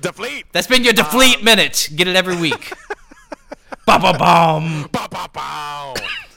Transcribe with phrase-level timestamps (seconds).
[0.00, 0.46] Deflate.
[0.52, 1.88] That's been your deflate minute.
[1.94, 2.72] Get it every week.
[3.86, 4.88] ba ba bum.
[4.92, 5.94] Bow, bow, bow.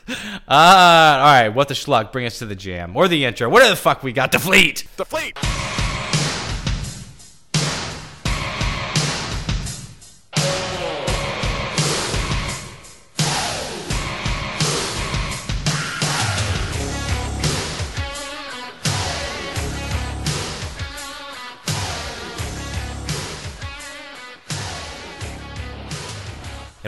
[0.09, 0.16] Uh,
[0.47, 2.11] all right, what the schluck?
[2.11, 3.48] Bring us to the jam or the intro.
[3.50, 4.32] Whatever the fuck we got.
[4.32, 4.86] Deflate.
[4.98, 5.38] Deflate.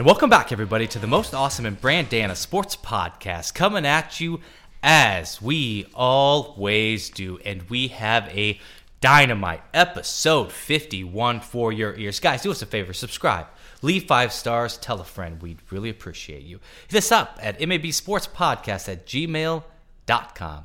[0.02, 4.40] And welcome back, everybody, to the most awesome and Brandana sports podcast coming at you
[4.82, 7.38] as we always do.
[7.44, 8.58] And we have a
[9.00, 12.18] dynamite episode 51 for your ears.
[12.18, 13.46] Guys, do us a favor subscribe,
[13.80, 15.40] leave five stars, tell a friend.
[15.40, 16.58] We'd really appreciate you.
[16.88, 20.64] Hit us up at mabsportspodcast at gmail.com.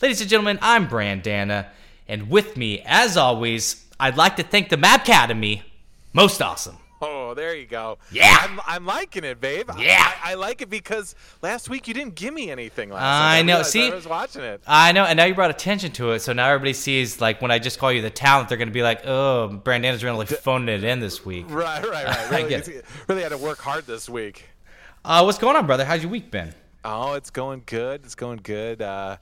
[0.00, 1.66] Ladies and gentlemen, I'm Brandana.
[2.08, 5.62] And with me, as always, I'd like to thank the Map Academy.
[6.14, 6.78] Most awesome.
[7.26, 7.98] Oh, there you go.
[8.12, 8.36] Yeah.
[8.40, 9.68] I'm, I'm liking it, babe.
[9.78, 9.96] Yeah.
[10.22, 13.62] I, I like it because last week you didn't give me anything last I know.
[13.62, 13.90] See?
[13.90, 14.62] I was watching it.
[14.66, 17.50] I know, and now you brought attention to it, so now everybody sees like when
[17.50, 20.84] I just call you the talent, they're gonna be like, "Oh, Brandana's really phoning it
[20.84, 22.06] in this week." Right, right, right.
[22.32, 24.44] I Really, get really had to work hard this week.
[25.04, 25.84] Uh, what's going on, brother?
[25.84, 26.54] How's your week been?
[26.84, 28.02] Oh, it's going good.
[28.04, 28.82] It's going good.
[28.82, 29.16] Uh,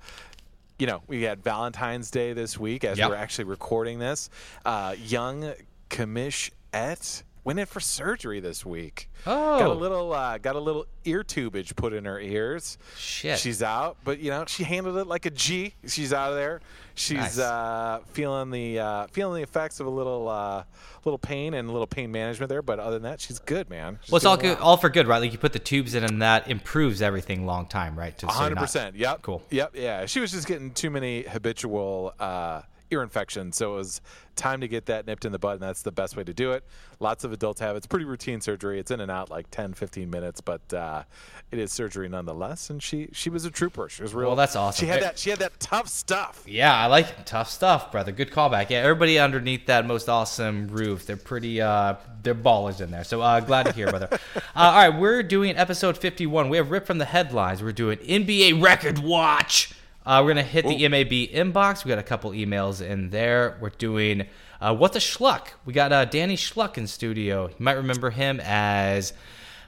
[0.78, 3.10] you know, we had Valentine's Day this week as Yep.
[3.10, 4.28] we're actually recording this.
[4.64, 5.52] Uh, young
[5.90, 9.08] Kamish Et went in for surgery this week.
[9.26, 9.74] Oh, got a Oh.
[9.74, 12.78] little uh, got a little ear tubage put in her ears.
[12.96, 13.38] Shit.
[13.38, 15.74] She's out, but you know she handled it like a G.
[15.86, 16.60] She's out of there.
[16.96, 17.38] She's Nice.
[17.38, 20.64] uh, feeling the uh, feeling the effects of a little uh,
[21.04, 22.62] little pain and a little pain management there.
[22.62, 23.98] But other than that, she's good, man.
[24.02, 25.18] She's Well, it's all good, all for good, right?
[25.18, 28.14] Like you put the tubes in, and that improves everything long time, right?
[28.22, 28.96] You're hundred percent.
[28.96, 29.22] Yep.
[29.22, 29.42] Cool.
[29.50, 29.72] Yep.
[29.74, 30.06] Yeah.
[30.06, 32.62] She was just getting too many habitual uh,
[32.94, 34.00] ear infections, so it was
[34.36, 36.52] time to get that nipped in the bud, and that's the best way to do
[36.52, 36.64] it.
[37.00, 37.78] Lots of adults have it.
[37.78, 38.78] It's pretty routine surgery.
[38.78, 41.02] It's in and out like 10, 15 minutes, but uh,
[41.50, 42.70] it is surgery nonetheless.
[42.70, 43.88] And she she was a trooper.
[43.88, 44.28] She was real.
[44.28, 44.84] Well, that's awesome.
[44.84, 45.18] She had that.
[45.18, 46.44] She had that tough stuff.
[46.46, 48.12] Yeah, I like tough stuff, brother.
[48.12, 48.70] Good callback.
[48.70, 53.04] Yeah, everybody underneath that most awesome roof, they're pretty, uh, they're ballers in there.
[53.04, 54.08] So uh, glad to hear, brother.
[54.56, 56.48] Uh, all right, we're doing episode 51.
[56.48, 57.60] We have ripped from the headlines.
[57.60, 59.72] We're doing NBA record watch.
[60.06, 61.84] Uh, we're gonna hit the MAB inbox.
[61.84, 63.56] We got a couple emails in there.
[63.60, 64.26] We're doing
[64.60, 65.48] uh, what the schluck.
[65.64, 67.48] We got uh, Danny Schluck in studio.
[67.48, 69.14] You might remember him as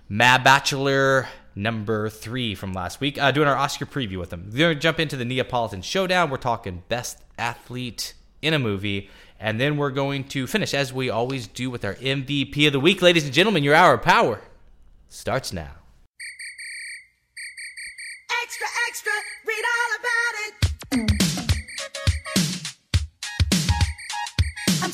[0.09, 3.21] Mad Bachelor number three from last week.
[3.21, 4.51] Uh, doing our Oscar preview with him.
[4.53, 6.29] We're gonna jump into the Neapolitan Showdown.
[6.29, 9.11] We're talking best athlete in a movie.
[9.39, 12.81] And then we're going to finish, as we always do, with our MVP of the
[12.81, 13.03] week.
[13.03, 14.41] Ladies and gentlemen, your hour of power
[15.09, 15.73] starts now.
[18.43, 19.13] Extra, extra,
[19.47, 19.65] read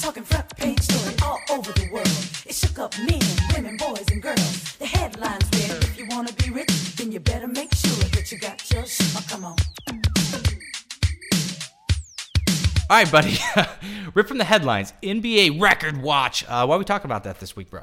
[0.02, 2.08] talking front page story all over the world.
[2.44, 3.20] It shook up men,
[3.54, 4.74] women, boys, and girls.
[4.80, 8.32] The headlines read, if you want to be rich, then you better make sure that
[8.32, 9.56] you got your sh- oh, come on.
[12.90, 13.38] All right, buddy.
[14.14, 14.92] Rip from the headlines.
[15.04, 16.44] NBA record watch.
[16.48, 17.82] Uh, why are we talking about that this week, bro?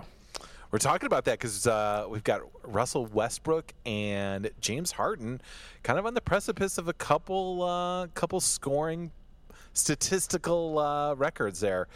[0.71, 5.39] We're talking about that because uh, we've got Russell Westbrook and James Harden,
[5.83, 9.11] kind of on the precipice of a couple uh, couple scoring
[9.73, 11.87] statistical uh, records there.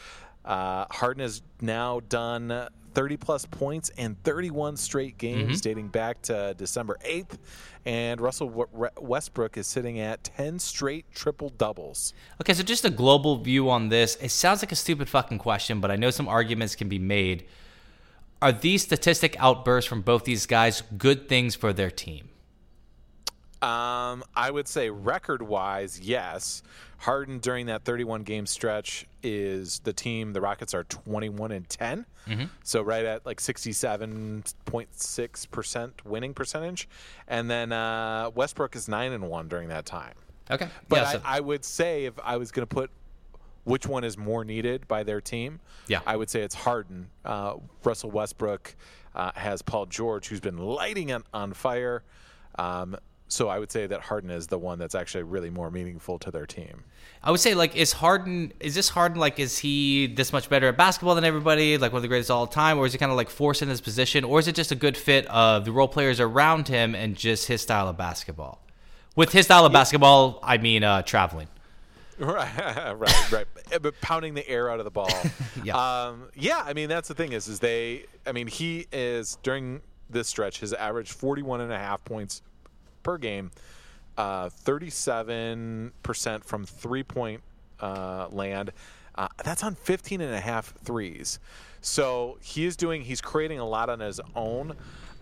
[0.46, 6.54] Uh, Harden has now done 30 plus points in 31 straight games dating back to
[6.58, 7.38] December 8th.
[7.86, 12.14] And Russell W- Re- Westbrook is sitting at 10 straight triple doubles.
[12.42, 14.16] Okay, so just a global view on this.
[14.22, 17.46] It sounds like a stupid fucking question, but I know some arguments can be made.
[18.42, 22.30] Are these statistic outbursts from both these guys good things for their team?
[23.64, 26.62] Um, I would say record wise, yes.
[26.98, 30.34] Harden during that 31 game stretch is the team.
[30.34, 32.06] The Rockets are 21 and 10,
[32.64, 36.88] so right at like 67.6 percent winning percentage,
[37.28, 40.14] and then uh, Westbrook is nine and one during that time.
[40.52, 42.90] Okay, But yeah, so- I, I would say if I was going to put
[43.66, 46.02] which one is more needed by their team, Yeah.
[46.06, 47.10] I would say it's Harden.
[47.24, 48.76] Uh, Russell Westbrook
[49.16, 52.04] uh, has Paul George, who's been lighting on, on fire.
[52.60, 52.98] Um,
[53.34, 56.30] so I would say that Harden is the one that's actually really more meaningful to
[56.30, 56.84] their team.
[57.24, 60.68] I would say like is Harden is this Harden like is he this much better
[60.68, 63.00] at basketball than everybody like one of the greatest of all time or is he
[63.00, 65.66] kind of like forced in his position or is it just a good fit of
[65.66, 68.62] the role players around him and just his style of basketball?
[69.16, 71.48] With his style of basketball, I mean uh, traveling.
[72.20, 73.48] Right, right, right.
[73.82, 75.10] But pounding the air out of the ball.
[75.64, 75.76] Yeah.
[75.76, 76.62] Um, yeah.
[76.64, 78.06] I mean, that's the thing is, is they.
[78.28, 79.82] I mean, he is during
[80.12, 82.44] this stretch has averaged 41 and a half points
[83.04, 83.52] per game,
[84.18, 87.42] uh, 37 percent from three point
[87.80, 88.72] uh, land.
[89.16, 91.40] Uh, that's on 15 and a half threes.
[91.82, 94.76] So he is doing, he's creating a lot on his own.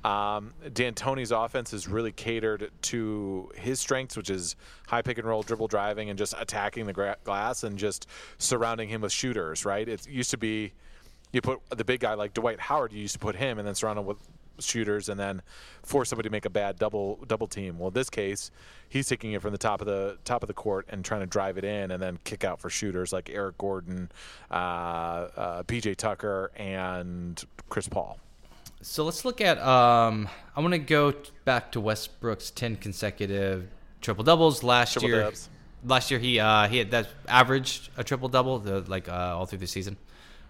[0.04, 4.56] Um, D'Antoni's offense is really catered to his strengths, which is
[4.88, 8.08] high pick and roll, dribble driving, and just attacking the gra- glass and just
[8.38, 9.66] surrounding him with shooters.
[9.66, 9.88] Right?
[9.88, 10.74] It used to be
[11.32, 12.92] you put the big guy like Dwight Howard.
[12.92, 14.18] You used to put him and then surround him with
[14.60, 15.42] shooters and then
[15.84, 17.80] force somebody to make a bad double double team.
[17.80, 18.52] Well, in this case,
[18.90, 21.28] he's taking it from the top of the top of the court and trying to
[21.28, 24.12] drive it in and then kick out for shooters like Eric Gordon,
[24.50, 28.18] uh, uh, PJ Tucker, and Chris Paul.
[28.82, 29.58] So let's look at.
[29.60, 31.14] Um, I want to go
[31.46, 33.68] back to Westbrook's ten consecutive
[34.02, 35.22] triple doubles last Triple year.
[35.22, 35.50] dubs.
[35.86, 39.46] Last year he uh, he had that averaged a triple double the like uh, all
[39.46, 39.98] through the season.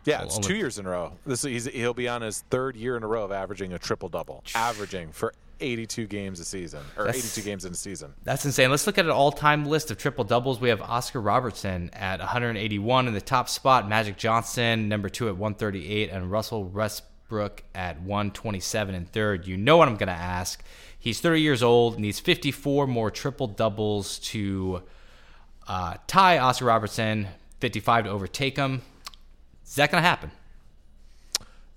[0.05, 1.13] Yeah, it's two years in a row.
[1.25, 4.09] This he's, he'll be on his third year in a row of averaging a triple
[4.09, 8.13] double, averaging for 82 games a season or That's- 82 games in a season.
[8.23, 8.71] That's insane.
[8.71, 10.59] Let's look at an all-time list of triple doubles.
[10.59, 15.37] We have Oscar Robertson at 181 in the top spot, Magic Johnson number two at
[15.37, 19.47] 138, and Russell Westbrook at 127 in third.
[19.47, 20.63] You know what I'm going to ask.
[20.97, 24.83] He's 30 years old, needs 54 more triple doubles to
[25.67, 27.27] uh, tie Oscar Robertson,
[27.59, 28.81] 55 to overtake him.
[29.71, 30.31] Is that going to happen?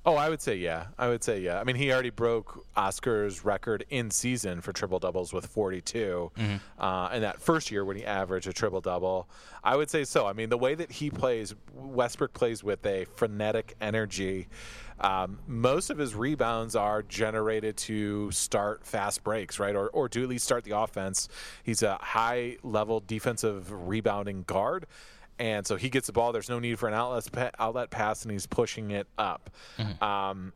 [0.05, 0.87] Oh, I would say yeah.
[0.99, 1.61] I would say yeah.
[1.61, 6.33] I mean, he already broke Oscar's record in season for triple doubles with 42
[6.77, 9.29] uh, in that first year when he averaged a triple double.
[9.63, 10.27] I would say so.
[10.27, 14.49] I mean, the way that he plays, Westbrook plays with a frenetic energy.
[14.99, 20.23] Um, most of his rebounds are generated to start fast breaks, right, or or to
[20.25, 21.29] at least start the offense.
[21.63, 24.87] He's a high level defensive rebounding guard.
[25.39, 26.33] And so he gets the ball.
[26.33, 29.51] There's no need for an outlet outlet pass, and he's pushing it up.
[30.01, 30.53] Um,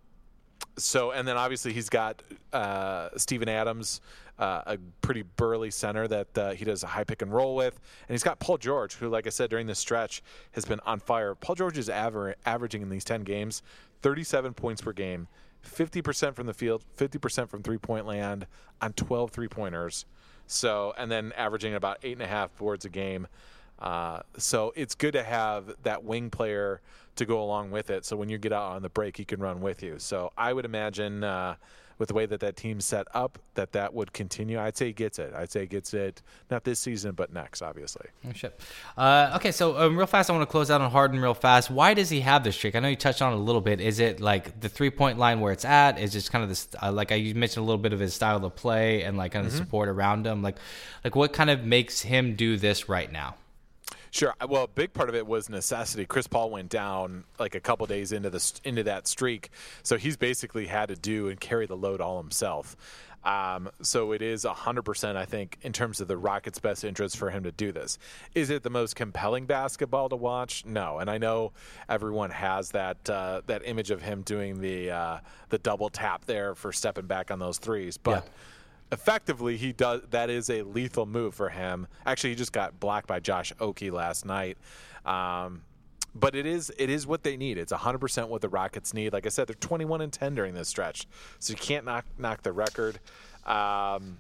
[0.77, 2.23] so, and then obviously he's got
[2.53, 4.01] uh, Steven Adams,
[4.39, 7.75] uh, a pretty burly center that uh, he does a high pick and roll with,
[8.09, 10.23] and he's got Paul George, who, like I said during this stretch,
[10.53, 11.35] has been on fire.
[11.35, 13.63] Paul George is aver- averaging in these ten games
[14.03, 15.27] 37 points per game,
[15.67, 18.47] 50% from the field, 50% from three point land
[18.81, 20.07] on 12 three pointers.
[20.47, 23.27] So, and then averaging about eight and a half boards a game.
[23.79, 26.81] Uh, so it's good to have that wing player
[27.17, 28.05] to go along with it.
[28.05, 29.99] So when you get out on the break, he can run with you.
[29.99, 31.57] So I would imagine uh,
[31.99, 34.59] with the way that that team's set up, that that would continue.
[34.59, 35.35] I'd say he gets it.
[35.35, 38.07] I'd say he gets it not this season, but next, obviously.
[38.25, 39.03] Oh.
[39.03, 41.71] Uh, okay, so um, real fast, I want to close out on Harden real fast.
[41.71, 42.77] Why does he have this streak?
[42.77, 43.81] I know you touched on it a little bit.
[43.81, 45.99] Is it like the three point line where it's at?
[45.99, 48.15] Is just kind of this, uh, like I you mentioned a little bit of his
[48.15, 50.41] style of play and like kind of support around him.
[50.41, 50.57] Like,
[51.03, 53.35] like what kind of makes him do this right now?
[54.11, 54.35] Sure.
[54.49, 56.07] Well, a big part of it was necessity.
[56.07, 59.51] Chris Paul went down like a couple days into the into that streak,
[59.83, 62.77] so he's basically had to do and carry the load all himself.
[63.25, 67.31] Um, so it is 100%, I think, in terms of the Rockets' best interest for
[67.31, 67.99] him to do this.
[68.35, 70.65] Is it the most compelling basketball to watch?
[70.65, 70.99] No.
[70.99, 71.53] And I know
[71.89, 75.19] everyone has that uh, that image of him doing the uh,
[75.49, 78.25] the double tap there for stepping back on those threes, but.
[78.25, 78.33] Yeah.
[78.91, 80.03] Effectively, he does.
[80.11, 81.87] That is a lethal move for him.
[82.07, 84.57] Actually, he just got blocked by Josh Okogie last night.
[85.05, 85.63] Um,
[86.15, 87.59] but it is it is what they need.
[87.59, 89.13] It's 100% what the Rockets need.
[89.13, 91.07] Like I said, they're 21 and 10 during this stretch,
[91.39, 92.99] so you can't knock knock the record.
[93.45, 94.19] Um,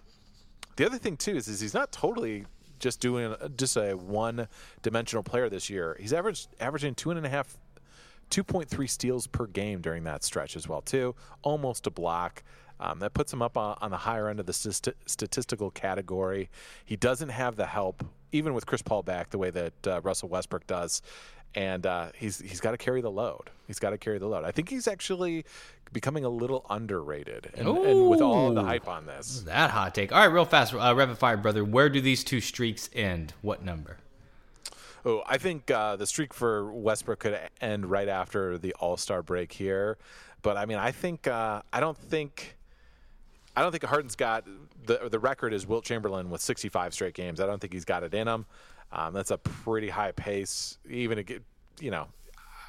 [0.77, 2.45] the other thing too is, is he's not totally
[2.79, 4.49] just doing just a one
[4.83, 5.97] dimensional player this year.
[5.99, 7.59] He's averaged averaging two and a half
[8.31, 12.43] 2.3 steals per game during that stretch as well too almost a block
[12.81, 16.49] um, that puts him up on, on the higher end of the st- statistical category
[16.85, 20.29] he doesn't have the help even with chris paul back the way that uh, russell
[20.29, 21.03] westbrook does
[21.55, 24.45] and uh, he's he's got to carry the load he's got to carry the load
[24.45, 25.45] i think he's actually
[25.93, 30.13] becoming a little underrated and, and with all the hype on this That hot take.
[30.13, 31.65] All right, real fast, uh, rapid fire, brother.
[31.65, 33.33] Where do these two streaks end?
[33.43, 33.99] What number?
[35.05, 39.23] Oh, I think uh, the streak for Westbrook could end right after the All Star
[39.23, 39.97] break here,
[40.43, 42.57] but I mean, I think uh, I don't think
[43.59, 44.47] I don't think Harden's got
[44.87, 47.41] the the record is Wilt Chamberlain with 65 straight games.
[47.41, 48.47] I don't think he's got it in him.
[48.93, 50.79] Um, that's a pretty high pace.
[50.89, 51.43] Even get,
[51.81, 52.07] you know,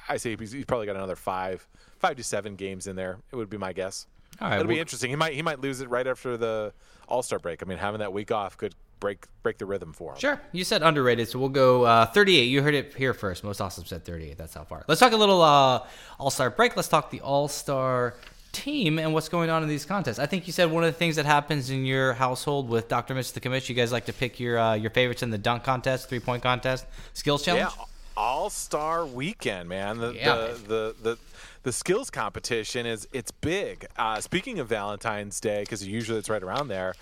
[0.08, 1.64] I say he's, he's probably got another five
[2.00, 3.18] five to seven games in there.
[3.30, 4.08] It would be my guess.
[4.40, 5.10] All right, it'll be interesting.
[5.10, 6.72] He might he might lose it right after the
[7.06, 7.62] All Star break.
[7.62, 10.18] I mean, having that week off could break break the rhythm for him.
[10.18, 10.40] Sure.
[10.50, 12.42] You said underrated, so we'll go uh, 38.
[12.42, 13.44] You heard it here first.
[13.44, 14.36] Most awesome said 38.
[14.36, 14.84] That's how far.
[14.88, 15.86] Let's talk a little uh,
[16.18, 16.74] All Star break.
[16.74, 18.14] Let's talk the All Star
[18.52, 20.18] team and what's going on in these contests.
[20.18, 23.14] I think you said one of the things that happens in your household with Dr.
[23.14, 25.64] Mitch the Commish, you guys like to pick your uh, your favorites in the dunk
[25.64, 27.72] contest, three point contest, skills challenge.
[27.78, 27.84] Yeah,
[28.16, 29.98] All Star Weekend, man.
[29.98, 30.34] The, Yeah.
[30.34, 31.18] the, the the
[31.62, 33.86] the skills competition is it's big.
[33.96, 36.94] Uh, speaking of Valentine's Day, because usually it's right around there.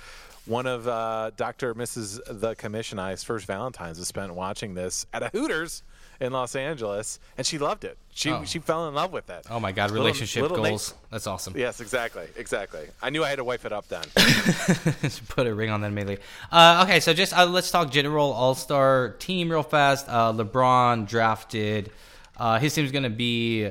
[0.47, 1.75] one of uh, Dr.
[1.75, 2.21] Mrs.
[2.41, 5.83] The Commission I's first Valentine's was spent watching this at a Hooters
[6.21, 7.97] in Los Angeles, and she loved it.
[8.13, 8.45] She Oh.
[8.45, 9.47] she fell in love with it.
[9.49, 10.95] Oh my God, Little- relationship little goals.
[11.11, 11.55] That's awesome.
[11.57, 12.87] Yes, exactly, exactly.
[13.01, 14.03] I knew I had to wipe it up then.
[15.29, 16.25] Put a ring on that immediately.
[16.51, 20.07] Uh, okay, so just uh, let's talk general All Star team real fast.
[20.09, 21.91] Uh, LeBron drafted.
[22.37, 23.71] Uh, his team's going to be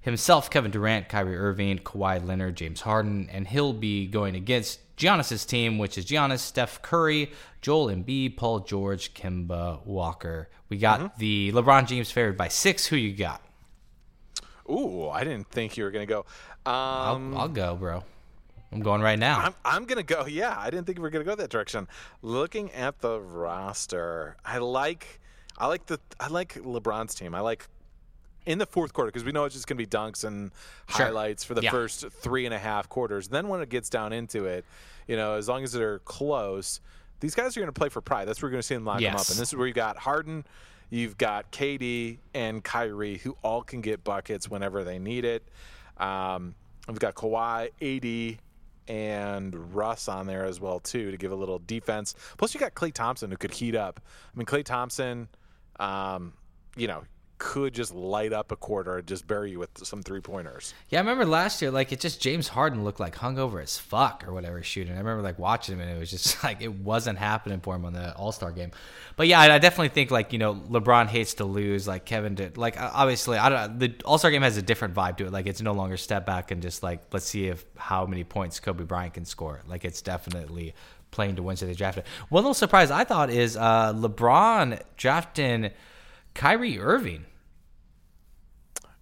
[0.00, 5.46] himself, Kevin Durant, Kyrie Irving, Kawhi Leonard, James Harden, and he'll be going against Giannis's
[5.46, 10.48] team, which is Giannis, Steph Curry, Joel Embiid, Paul George, Kemba Walker.
[10.68, 12.86] We got the LeBron James favored by six.
[12.86, 13.40] Who you got?
[14.68, 16.26] Ooh, I didn't think you were gonna go.
[16.66, 18.04] Um, I'll, I'll go, bro.
[18.70, 19.38] I'm going right now.
[19.38, 20.26] I'm, I'm gonna go.
[20.26, 21.88] Yeah, I didn't think we were gonna go that direction.
[22.20, 25.20] Looking at the roster, I like,
[25.56, 27.34] I like the, I like LeBron's team.
[27.34, 27.66] I like
[28.48, 30.50] in the fourth quarter because we know it's just gonna be dunks and
[30.88, 31.06] Sure.
[31.06, 31.70] highlights for the Yeah.
[31.70, 33.28] first three and a half quarters.
[33.28, 34.64] Then when it gets down into it,
[35.06, 36.80] you know, as long as they're close,
[37.20, 38.26] these guys are gonna play for pride.
[38.26, 39.28] That's where you're gonna see them lock them up.
[39.28, 40.46] And this is where you got Harden.
[40.90, 45.46] You've got KD and Kyrie, who all can get buckets whenever they need it.
[45.98, 46.54] Um,
[46.88, 48.38] we've got Kawhi, AD,
[48.88, 52.14] and Russ on there as well too to give a little defense.
[52.38, 54.00] Plus, you got Klay Thompson who could heat up.
[54.34, 55.28] I mean, Klay Thompson,
[55.78, 56.32] um,
[56.76, 57.04] you know,
[57.38, 60.74] could just light up a quarter and just bury you with some three pointers.
[60.88, 64.24] Yeah, I remember last year, like it just James Harden looked like hungover as fuck
[64.26, 64.94] or whatever shooting.
[64.94, 67.84] I remember like watching him and it was just like it wasn't happening for him
[67.84, 68.72] on the All Star game.
[69.16, 71.88] But yeah, I, definitely think like you know LeBron hates to lose.
[71.88, 72.56] Like Kevin did.
[72.56, 73.78] Like obviously, I don't.
[73.78, 75.32] The All Star game has a different vibe to it.
[75.32, 78.60] Like it's no longer step back and just like let's see if how many points
[78.60, 79.62] Kobe Bryant can score.
[79.66, 80.74] Like it's definitely
[81.10, 81.56] playing to win.
[81.56, 82.04] So they drafted.
[82.28, 85.70] One little surprise I thought is uh, LeBron drafting
[86.34, 87.24] Kyrie Irving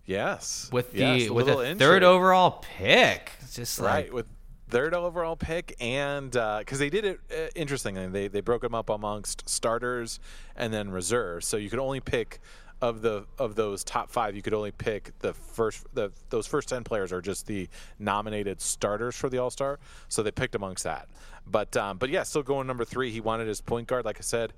[0.06, 3.32] Yes, with the Yes, with a third overall pick.
[3.40, 4.26] It's just like with
[4.68, 8.90] third overall pick and because they did it uh, interestingly they they broke them up
[8.90, 10.20] amongst starters
[10.54, 11.46] and then reserves.
[11.46, 12.40] So you could only pick
[12.82, 16.68] of the of those top five you could only pick the first the those first
[16.68, 19.78] 10 players are just the nominated starters for the all-star.
[20.08, 21.08] So they picked amongst that.
[21.46, 23.10] But um, but yeah still going number three.
[23.10, 24.52] He wanted his point guard like i said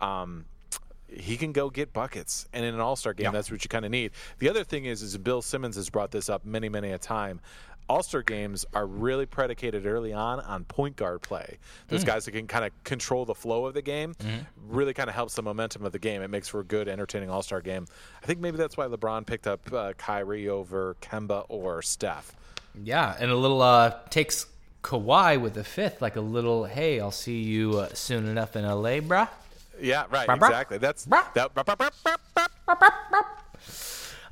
[0.00, 0.44] um,
[1.10, 2.46] he can go get buckets.
[2.52, 3.30] And in an all-star game Yeah.
[3.32, 4.12] that's what you kind of need.
[4.38, 7.40] The other thing is is bill simmons has brought this up many many a time.
[7.90, 11.56] All-star games are really predicated early on on point guard play.
[11.88, 14.14] Those guys that can kind of control the flow of the game
[14.68, 16.20] really kind of helps the momentum of the game.
[16.20, 17.86] It makes for a good entertaining all-star game.
[18.22, 22.36] I think maybe that's why lebron picked up uh, kyrie over kemba or steph.
[22.84, 24.44] Yeah, and a little uh takes
[24.82, 28.64] Kawhi with the fifth, like a little, hey, I'll see you uh, soon enough in
[28.64, 29.28] LA, bruh.
[29.80, 30.36] Yeah right brah.
[30.36, 31.32] exactly that's Brah.
[31.34, 31.50] that.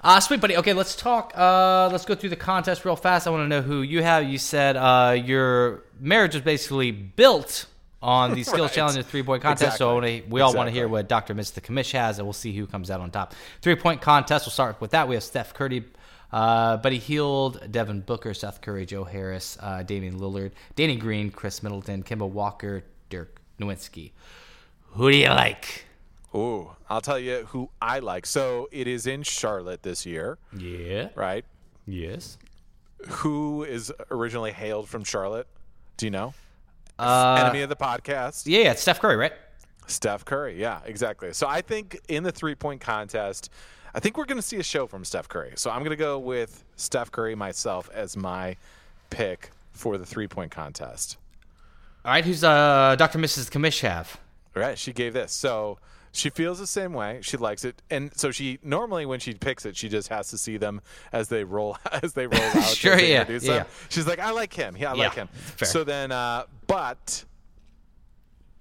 [0.02, 0.56] Uh, sweet buddy.
[0.56, 1.32] Okay, let's talk.
[1.36, 3.26] Uh, let's go through the contest real fast.
[3.26, 4.22] I want to know who you have.
[4.24, 7.66] You said uh, your marriage was basically built
[8.00, 8.72] on the skills Right.
[8.72, 9.78] challenge three point contest.
[9.78, 11.34] So wanna, we all want to hear what Dr.
[11.34, 13.34] Miss the Commish has, and we'll see who comes out on top.
[13.62, 14.46] Three point contest.
[14.46, 15.08] We'll start with that.
[15.08, 15.84] We have Steph Curry,
[16.30, 21.64] uh, Buddy Hield, Devin Booker, Seth Curry, Joe Harris, uh, Damian Lillard, Danny Green, Khris
[21.64, 24.12] Middleton, Kemba Walker, Dirk Nowitzki.
[24.96, 25.84] Who do you like?
[26.34, 28.26] Ooh, I'll tell you who I like.
[28.26, 31.08] So it is in Charlotte this year, Yeah.
[31.14, 31.44] right?
[31.86, 32.38] Yes.
[33.08, 35.46] Who is originally hailed from Charlotte?
[35.96, 36.34] Do you know?
[36.98, 38.44] Uh, Enemy of the podcast.
[38.46, 39.32] yeah, yeah, it's Steph Curry, right?
[39.86, 40.58] Steph Curry.
[40.60, 41.32] Yeah, exactly.
[41.32, 43.50] So I think in the three point contest,
[43.94, 45.52] I think we're going to see a show from Steph Curry.
[45.56, 48.56] So I'm going to go with Steph Curry myself as my
[49.10, 51.18] pick for the three point contest.
[52.04, 53.18] All right, who's uh, Dr.
[53.18, 53.50] Mrs.
[53.50, 54.18] Commish have?
[54.56, 54.78] Right.
[54.78, 55.32] She gave this.
[55.32, 55.78] So
[56.12, 57.20] she feels the same way.
[57.22, 60.38] She likes it, and so she normally when she picks it, she just has to
[60.38, 60.80] see them
[61.12, 62.64] as they roll as they roll out.
[62.64, 63.66] Sure, yeah, yeah, them.
[63.90, 64.76] She's like, I like him.
[64.78, 65.28] Yeah, I like him.
[65.28, 65.68] fair.
[65.68, 67.25] So then, uh, but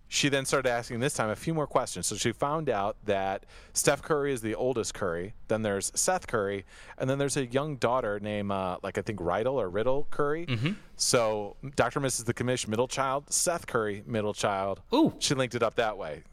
[0.07, 2.07] she then started asking this time a few more questions.
[2.07, 5.33] So she found out that Steph Curry is the oldest Curry.
[5.47, 6.65] Then there's Seth Curry,
[6.97, 10.45] and then there's a young daughter named uh, like I think Riddle or Riddle Curry.
[10.45, 10.71] Mm-hmm.
[10.95, 11.99] So Dr.
[11.99, 12.25] Mrs.
[12.25, 14.81] the Commish, middle child, Seth Curry, middle child.
[14.93, 15.13] Ooh.
[15.19, 16.23] She linked it up that way.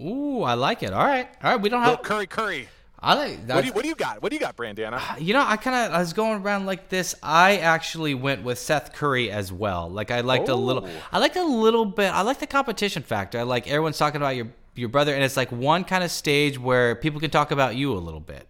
[0.00, 0.92] Ooh, I like it.
[0.92, 1.60] All right, all right.
[1.60, 2.04] We don't Little have.
[2.04, 2.68] Curry Curry.
[3.02, 3.38] I like.
[3.48, 4.22] What do you What do you got?
[4.22, 5.20] What do you got, Brandana?
[5.20, 7.14] You know, I kind of I was going around like this.
[7.22, 9.90] I actually went with Seth Curry as well.
[9.90, 10.86] Like I liked a little.
[10.86, 10.90] Oh.
[11.10, 12.12] I liked a little bit.
[12.12, 13.40] I like the competition factor.
[13.40, 16.58] I like everyone's talking about your your brother, and it's like one kind of stage
[16.58, 18.46] where people can talk about you a little bit.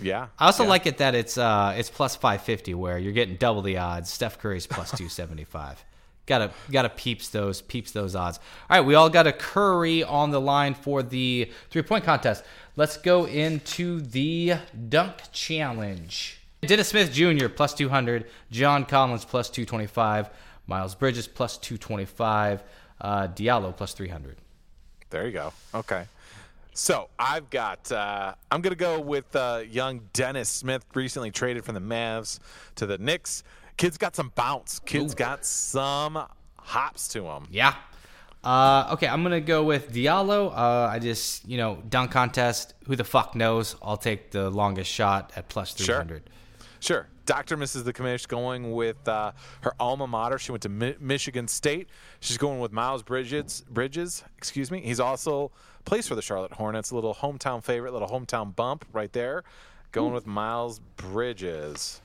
[0.00, 0.28] Yeah.
[0.38, 0.70] I also yeah.
[0.70, 4.10] like it that it's uh it's plus five fifty where you're getting double the odds.
[4.10, 5.84] Steph Curry's plus two seventy five.
[6.26, 8.38] Gotta gotta peeps those peeps those odds.
[8.70, 12.44] All right, we all got a Curry on the line for the three point contest.
[12.76, 14.54] Let's go into the
[14.88, 16.38] dunk challenge.
[16.62, 17.48] Dennis Smith Jr.
[17.48, 20.30] plus two hundred, John Collins plus two twenty five,
[20.68, 22.62] Miles Bridges plus two twenty five,
[23.00, 24.36] Uh, Diallo plus 300.
[25.10, 25.52] There you go.
[25.74, 26.04] Okay.
[26.72, 27.90] So I've got.
[27.90, 32.38] Uh, I'm gonna go with uh, young Dennis Smith, recently traded from the Mavs
[32.76, 33.42] to the Knicks.
[33.82, 34.78] Kid's got some bounce.
[34.78, 35.16] Kid's Ooh.
[35.16, 36.24] got some
[36.56, 37.48] hops to him.
[37.50, 37.74] Yeah.
[38.44, 40.52] Uh, okay, I'm gonna go with Diallo.
[40.56, 42.74] Uh, I just, you know, dunk contest.
[42.86, 43.74] Who the fuck knows?
[43.82, 46.30] I'll take the longest shot at plus 300.
[46.78, 46.96] Sure.
[46.98, 47.08] sure.
[47.26, 47.56] Dr.
[47.56, 47.82] Mrs.
[47.82, 50.38] The Commish going with uh, her alma mater.
[50.38, 51.88] She went to Mi- Michigan State.
[52.20, 53.64] She's going with Miles Bridges.
[53.68, 54.80] Bridges, excuse me.
[54.80, 55.50] He's also
[55.84, 56.92] plays for the Charlotte Hornets.
[56.92, 59.42] A little hometown favorite, little hometown bump right there.
[59.90, 62.00] Going with Miles Bridges.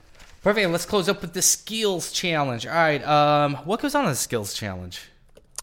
[0.48, 0.70] Perfect.
[0.70, 2.66] Let's close up with the skills challenge.
[2.66, 3.06] All right.
[3.06, 5.02] Um, what goes on in the skills challenge?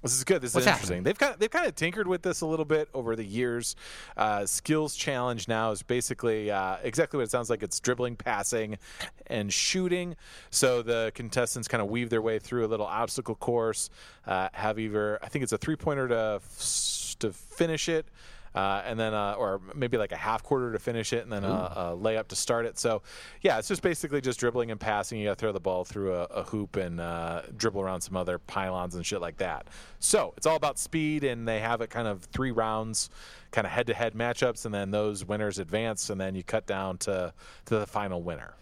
[0.04, 0.44] This is good.
[0.44, 0.98] This What's is interesting.
[0.98, 1.04] happening?
[1.06, 3.76] They've kind of, they've kind of tinkered with this a little bit over the years.
[4.16, 7.64] Uh, skills challenge now is basically uh, exactly what it sounds like.
[7.64, 8.78] It's dribbling, passing,
[9.26, 10.18] and shooting.
[10.52, 13.90] So the contestants kind of weave their way through a little obstacle course.
[14.28, 18.06] Uh, have either I think it's a three pointer to f- to finish it.
[18.56, 21.44] Uh, and then, uh, or maybe like a half quarter to finish it, and then
[21.44, 22.80] a, a layup to start it.
[22.80, 23.02] So,
[23.42, 25.20] yeah, it's just basically just dribbling and passing.
[25.20, 28.16] You got to throw the ball through a, a hoop and uh, dribble around some
[28.16, 29.68] other pylons and shit like that.
[30.00, 33.10] So it's all about speed, and they have it kind of three rounds,
[33.52, 37.34] kind of head-to-head matchups, and then those winners advance, and then you cut down to
[37.66, 38.54] to the final winner.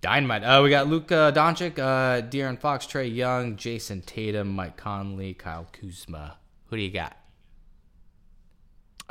[0.00, 0.42] Dynamite.
[0.42, 5.68] Uh, we got Luka Doncic, uh, De'Aaron Fox, Trae Young, Jayson Tatum, Mike Conley, Kyle
[5.70, 6.38] Kuzma.
[6.70, 7.16] Who do you got?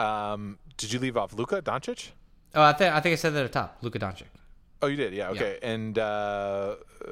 [0.01, 2.09] Um, did you leave off Luka Doncic?
[2.55, 3.77] Oh, I think I think I said that at the top.
[3.81, 4.23] Luka Doncic.
[4.83, 5.29] Oh, you did, yeah.
[5.29, 7.05] Okay, and uh, uh,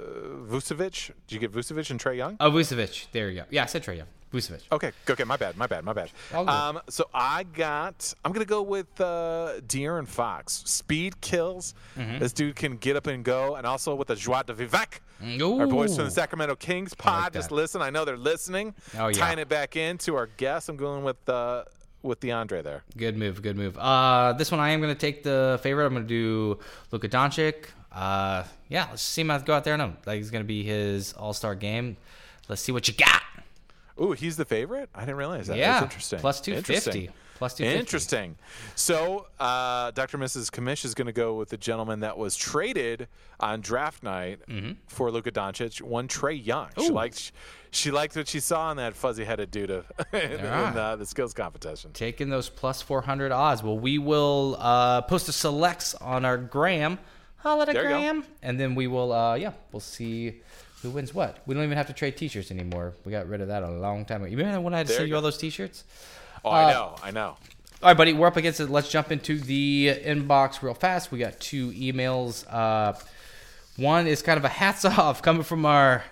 [0.47, 1.11] Vucevic.
[1.27, 2.35] Did you get Vucevic and Trae Young?
[2.39, 3.07] Oh, Vucevic.
[3.11, 3.45] There you go.
[3.51, 4.07] Yeah, I said Trae Young.
[4.33, 4.61] Vucevic.
[4.71, 6.11] Okay, okay, my bad, my bad, my bad.
[6.33, 8.13] Um, so I got.
[8.23, 10.63] I'm gonna go with uh, De'Aaron Fox.
[10.65, 11.73] Speed kills.
[11.97, 12.19] Mm-hmm.
[12.19, 14.99] This dude can get up and go, and also with the joie de vivek.
[15.21, 17.33] Our boys from the Sacramento Kings pod.
[17.33, 17.81] just listen.
[17.81, 18.73] I know they're listening.
[18.97, 19.13] Oh, yeah.
[19.13, 20.69] Tying it back into our guest.
[20.69, 21.63] I'm going with uh,
[22.01, 22.83] with DeAndre there.
[22.97, 23.41] Good move.
[23.41, 23.77] Good move.
[23.77, 25.85] Uh, this one I am going to take the favorite.
[25.85, 26.59] I'm going to do
[26.91, 27.65] Luka Doncic.
[27.91, 29.97] Uh, yeah, let's see him go out there and him.
[30.05, 31.97] Like it's going to be his All Star game.
[32.47, 33.21] Let's see what you got.
[34.01, 34.89] Ooh, he's the favorite.
[34.95, 35.57] I didn't realize that.
[35.57, 36.19] Yeah, That's interesting.
[36.19, 36.73] plus 250.
[36.99, 37.13] Interesting.
[37.39, 37.79] Plus 250.
[37.79, 38.35] Interesting.
[38.75, 40.17] So, uh, Dr.
[40.17, 40.51] Mrs.
[40.51, 43.07] Commish is going to go with the gentleman that was traded
[43.39, 44.39] on draft night
[44.87, 46.67] for Luka Doncic, one Trae Young.
[46.77, 46.93] She Mm-hmm.
[46.95, 47.31] Liked
[47.71, 49.69] she liked what she saw in that fuzzy-headed dude
[50.13, 51.91] in, in, uh, the skills competition.
[51.93, 53.61] Taking those plus 400 odds.
[53.63, 56.97] Well, we will uh, post the selects on our gram.
[57.37, 57.95] Holla at There you go.
[57.95, 58.23] gram.
[58.41, 60.41] And then we will, uh, yeah, we'll see
[60.81, 61.37] who wins what.
[61.45, 62.95] We don't even have to trade t shirts anymore.
[63.05, 64.31] We got rid of that a long time ago.
[64.31, 65.83] You remember when I had to There send you you all those t shirts?
[66.45, 67.27] Oh, Uh, I know, I know.
[67.81, 68.69] All right, buddy, we're up against it.
[68.69, 71.11] Let's jump into the inbox real fast.
[71.11, 72.45] We got two emails.
[72.51, 72.93] Uh,
[73.77, 76.03] one is kind of a hats off coming from our,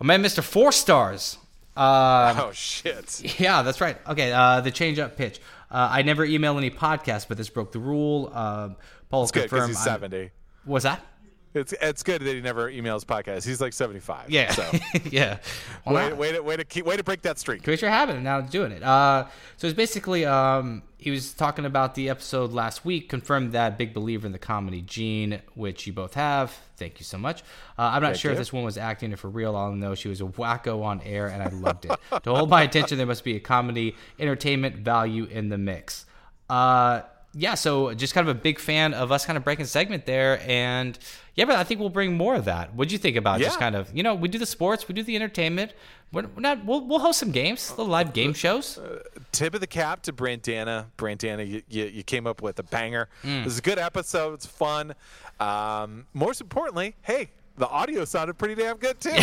[0.00, 0.42] our man, Mr.
[0.42, 1.38] Four Stars.
[1.76, 3.38] Uh, oh shit.
[3.40, 3.96] yeah, that's right.
[4.08, 5.40] Okay, uh, the change up pitch.
[5.70, 8.30] Uh, I never email any podcasts, but this broke the rule.
[8.34, 8.70] Uh,
[9.10, 9.68] Paul It's good confirmed.
[9.70, 10.30] he's I'm- 70.
[10.66, 11.04] Was that?
[11.54, 13.46] It's it's good that he never emails podcasts.
[13.46, 14.30] He's like 75.
[14.30, 14.52] Yeah.
[14.52, 14.70] So
[15.10, 15.38] yeah.
[15.86, 17.64] Well, way, way to way to keep way to break that streak.
[17.64, 21.64] create your habit and now doing it uh, so it's basically um, he was talking
[21.64, 25.92] about the episode last week confirmed that big believer in the comedy gene which you
[25.92, 27.42] both have thank you so much
[27.78, 29.74] uh, i'm not Thank sure if this one was acting or for real all I
[29.74, 32.98] know she was a wacko on air and i loved it to hold my attention
[32.98, 36.04] there must be a comedy entertainment value in the mix
[36.50, 37.02] uh,
[37.34, 40.40] yeah so just kind of a big fan of us kind of breaking segment there
[40.48, 40.98] and
[41.34, 43.74] yeah but i think we'll bring more of that what'd you think about just kind
[43.76, 45.72] of you know we do the sports we do the entertainment
[46.12, 48.78] we're not we'll, we'll host some games little live game shows
[49.32, 50.86] tip of the cap to Brandana.
[50.96, 53.08] Brandana, you, you, you came up with a banger.
[53.22, 53.44] Mm.
[53.44, 54.34] This is a good episode.
[54.34, 54.94] It's fun.
[55.38, 59.10] Um, most importantly, hey, the audio sounded pretty damn good too.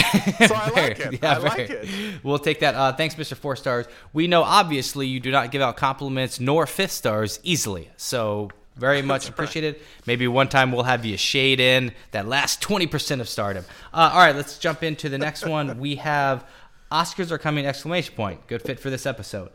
[0.48, 1.19] So I like it.
[1.24, 2.19] yeah, I like it.
[2.24, 2.76] We'll take that.
[2.76, 3.36] Uh, thanks, Mr.
[3.36, 3.86] Four Stars.
[4.13, 7.89] We know obviously you do not give out compliments nor fifth stars easily.
[7.98, 9.80] So very much appreciated.
[10.06, 13.65] Maybe one time we'll have you shade in that last 20% of stardom.
[13.93, 15.80] Uh, all right, let's jump into the next one.
[15.80, 16.45] We have
[16.91, 17.65] Oscars are coming!
[17.65, 18.45] Exclamation point.
[18.48, 19.50] Good fit for this episode.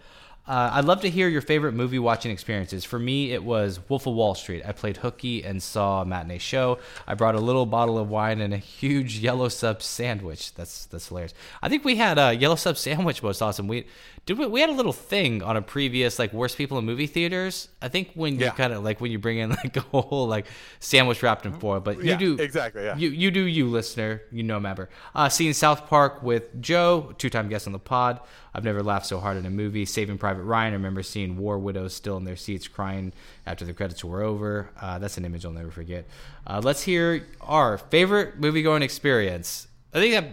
[0.50, 2.84] Uh, I'd love to hear your favorite movie watching experiences.
[2.84, 4.64] For me, it was Wolf of Wall Street.
[4.66, 6.80] I played hooky and saw a matinee show.
[7.06, 10.52] I brought a little bottle of wine and a huge yellow sub sandwich.
[10.54, 11.34] That's that's hilarious.
[11.62, 13.68] I think we had a yellow sub sandwich most awesome.
[13.68, 13.86] We
[14.30, 17.08] did we, we had a little thing on a previous like worst people in movie
[17.08, 17.68] theaters.
[17.82, 18.50] I think when you Yeah.
[18.52, 20.46] kind of like when you bring in like a whole like
[20.78, 22.96] sandwich wrapped in foil, but Yeah, you do exactly, yeah.
[22.96, 24.88] You you do you listener, you know member.
[25.16, 28.20] Uh, seeing South Park with Joe, two time guest on the pod.
[28.54, 29.84] I've never laughed so hard in a movie.
[29.84, 30.74] Saving Private Ryan.
[30.74, 33.12] I remember seeing war widows still in their seats crying
[33.46, 34.70] after the credits were over.
[34.80, 36.06] Uh, that's an image I'll never forget.
[36.46, 39.66] Uh, let's hear our favorite movie going experience.
[39.92, 40.24] I think that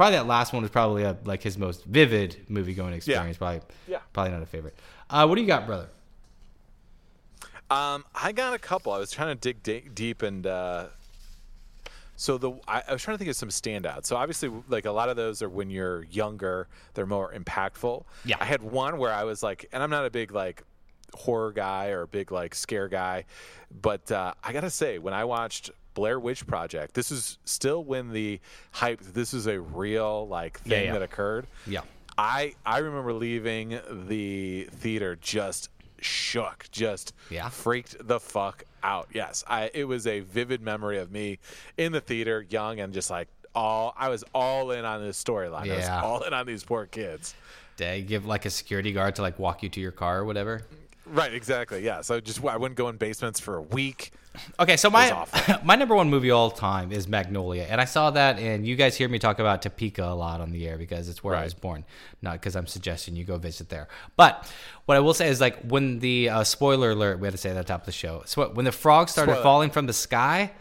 [0.00, 3.36] Probably that last one was probably a, like his most vivid movie going experience.
[3.36, 3.98] Probably, Yeah.
[4.14, 4.74] probably not a favorite.
[5.10, 5.88] Uh, what do you got, brother?
[7.70, 8.92] Um, I got a couple.
[8.92, 10.86] I was trying to dig di- deep and uh,
[12.16, 14.06] so the I, I was trying to think of some standouts.
[14.06, 18.04] So obviously, like a lot of those are when you're younger, they're more impactful.
[18.24, 18.36] Yeah.
[18.40, 20.62] I had one where I was like, and I'm not a big like
[21.12, 23.26] horror guy or a big like scare guy,
[23.82, 28.12] but uh, I gotta say, when I watched Blair Witch Project, this is still when
[28.12, 28.40] the
[28.72, 29.00] hype.
[29.00, 30.92] This is a real like thing yeah.
[30.92, 31.46] that occurred.
[31.66, 31.80] Yeah.
[32.18, 37.48] I I remember leaving the theater just shook, just Yeah.
[37.48, 39.08] freaked the fuck out.
[39.12, 41.38] Yes, I it was a vivid memory of me
[41.76, 45.70] in the theater, young and just like all I was all in on this storyline.
[45.70, 46.02] I was Yeah.
[46.02, 47.34] all in on these poor kids.
[47.76, 50.62] Did give like a security guard to like walk you to your car or whatever?
[51.10, 51.84] Right, exactly.
[51.84, 52.02] Yeah.
[52.02, 54.12] So just I wouldn't go in basements for a week.
[54.60, 55.26] Okay, so my
[55.64, 58.96] my number one movie all time is Magnolia, and I saw that, and you guys
[58.96, 61.52] hear me talk about Topeka a lot on the air because it's where I was
[61.54, 61.84] born,
[62.22, 63.88] not because I'm suggesting you go visit there.
[64.16, 64.48] But
[64.86, 67.50] what I will say is, like, when the uh, spoiler alert, we had to say
[67.50, 68.22] at the top of the show.
[68.24, 69.42] So when the frogs started Spoiler.
[69.42, 70.52] falling from the sky,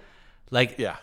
[0.50, 0.96] like, Yeah.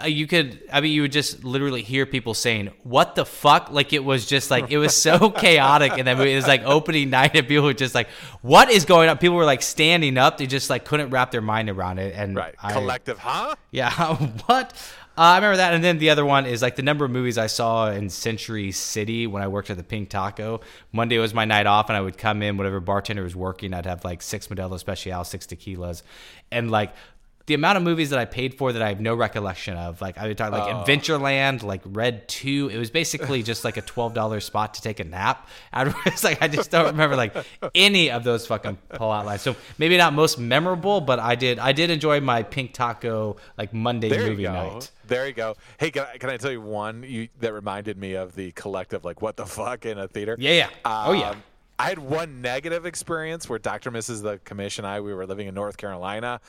[0.00, 3.70] Uh, you could i mean you would just literally hear people saying what the fuck?
[3.70, 7.10] Like it was just like it was so chaotic and then it was like opening
[7.10, 8.08] night and people were just like
[8.42, 9.18] what is going on?
[9.18, 10.38] People were like standing up.
[10.38, 12.14] They just like couldn't wrap their mind around it.
[12.16, 12.54] And Right.
[12.62, 13.54] I- Collective, huh?
[13.70, 13.90] yeah.
[14.46, 14.72] What?
[15.16, 17.36] Uh, I remember that, and then the other one is like the number of movies
[17.36, 20.62] I saw in Century City when I worked at the Pink Taco.
[20.90, 23.84] Monday was my night off, and I would come in, whatever bartender was working, I'd
[23.84, 26.02] have like six Modelo Especial, six tequilas,
[26.50, 26.94] and like
[27.46, 30.00] the amount of movies that I paid for that I have no recollection of.
[30.00, 30.84] Like I would talk like oh.
[30.84, 32.70] Adventureland, like Red Two.
[32.72, 35.48] It was basically just like a twelve dollars spot to take a nap.
[35.72, 37.34] Afterwards, like I just don't remember like
[37.74, 39.42] any of those fucking pullout lines.
[39.42, 43.72] So maybe not most memorable, but I did I did enjoy my Pink Taco like
[43.72, 44.54] Monday There movie you go.
[44.54, 44.90] night.
[45.06, 45.56] There you go.
[45.78, 49.04] Hey, can I, can I tell you one you, that reminded me of the collective,
[49.04, 50.36] like, what the fuck in a theater?
[50.38, 50.68] Yeah, yeah.
[50.84, 51.30] Oh, yeah.
[51.30, 51.42] Um,
[51.82, 53.90] I had one negative experience where Dr.
[53.90, 54.22] Mrs.
[54.22, 56.40] the Commission I, we were living in North Carolina.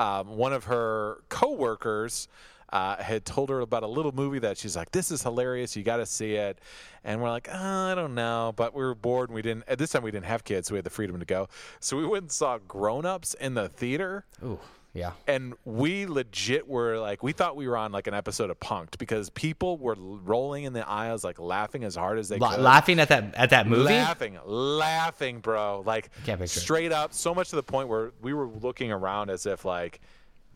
[0.00, 2.26] Um, one of her coworkers
[2.72, 5.76] uh, had told her about a little movie that she's like, this is hilarious.
[5.76, 6.58] You got to see it.
[7.04, 8.52] And we're like, oh, I don't know.
[8.56, 10.74] But we were bored and we didn't, at this time, we didn't have kids, so
[10.74, 11.48] we had the freedom to go.
[11.78, 14.58] So we went and saw Grown Ups in the theater Ooh,
[14.92, 15.12] yeah.
[15.26, 18.98] and we legit were like we thought we were on like an episode of punked
[18.98, 22.60] because people were rolling in the aisles like laughing as hard as they La- could
[22.62, 23.82] laughing at that at that movie.
[23.84, 26.10] laughing laughing bro like
[26.46, 30.00] straight up so much to the point where we were looking around as if like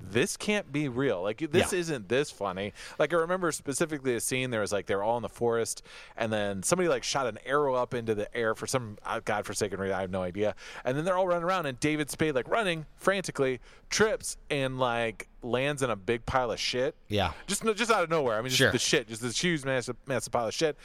[0.01, 1.23] this can't be real.
[1.23, 1.79] Like this Yeah.
[1.79, 2.73] isn't this funny.
[2.99, 5.83] Like I remember specifically a scene there was like they were all in the forest
[6.17, 9.79] and then somebody like shot an arrow up into the air for some uh, godforsaken
[9.81, 9.97] reason.
[9.97, 10.55] I have no idea.
[10.85, 15.29] And then they're all running around and David Spade like running frantically trips and like
[15.45, 16.95] lands in a big pile of shit.
[17.09, 17.33] Yeah.
[17.47, 18.37] Just just out of nowhere.
[18.37, 18.73] I mean, just Sure.
[18.73, 20.77] the shit, just this huge massive, massive pile of shit.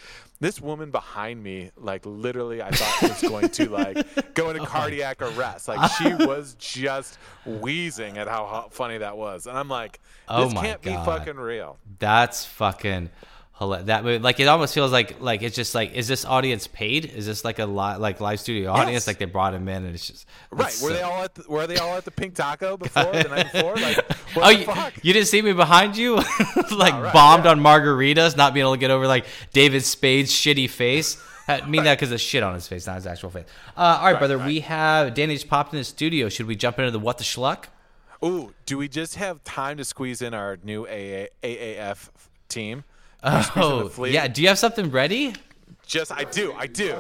[0.41, 4.61] This woman behind me, like literally, I thought she was going to like go into
[4.61, 5.67] oh cardiac arrest.
[5.67, 10.45] Like she was just wheezing at how ho- funny that was, and I'm like, Oh
[10.45, 10.99] this my can't God.
[10.99, 11.77] be fucking real.
[11.99, 13.09] That's fucking
[13.59, 14.19] that movie.
[14.19, 17.05] Like it almost feels like like it's just like is this audience paid?
[17.05, 18.91] Is this like a li- like live studio audience?
[18.93, 19.07] Yes.
[19.07, 20.63] Like they brought him in and it's just Right?
[20.65, 23.23] Were so- they all at the, were they all at the Pink Taco before the
[23.23, 23.75] night before?
[23.75, 23.97] Like,
[24.37, 24.93] Oh, the you, fuck?
[25.03, 26.15] you didn't see me behind you,
[26.71, 27.51] like right, bombed yeah.
[27.51, 31.21] on margaritas, not being able to get over like David Spade's shitty face.
[31.47, 33.45] I mean that because of shit on his face, not his actual face.
[33.75, 34.37] Uh, all right, brother.
[34.37, 36.29] We have Danny just popped in the studio.
[36.29, 37.65] Should we jump into the what the schluck?
[38.23, 42.09] Ooh, do we just have time to squeeze in our new AA, AAF
[42.49, 42.83] team?
[43.23, 44.13] Oh, fleet?
[44.13, 44.27] yeah.
[44.27, 45.33] Do you have something ready?
[45.85, 46.95] Just I do, I do.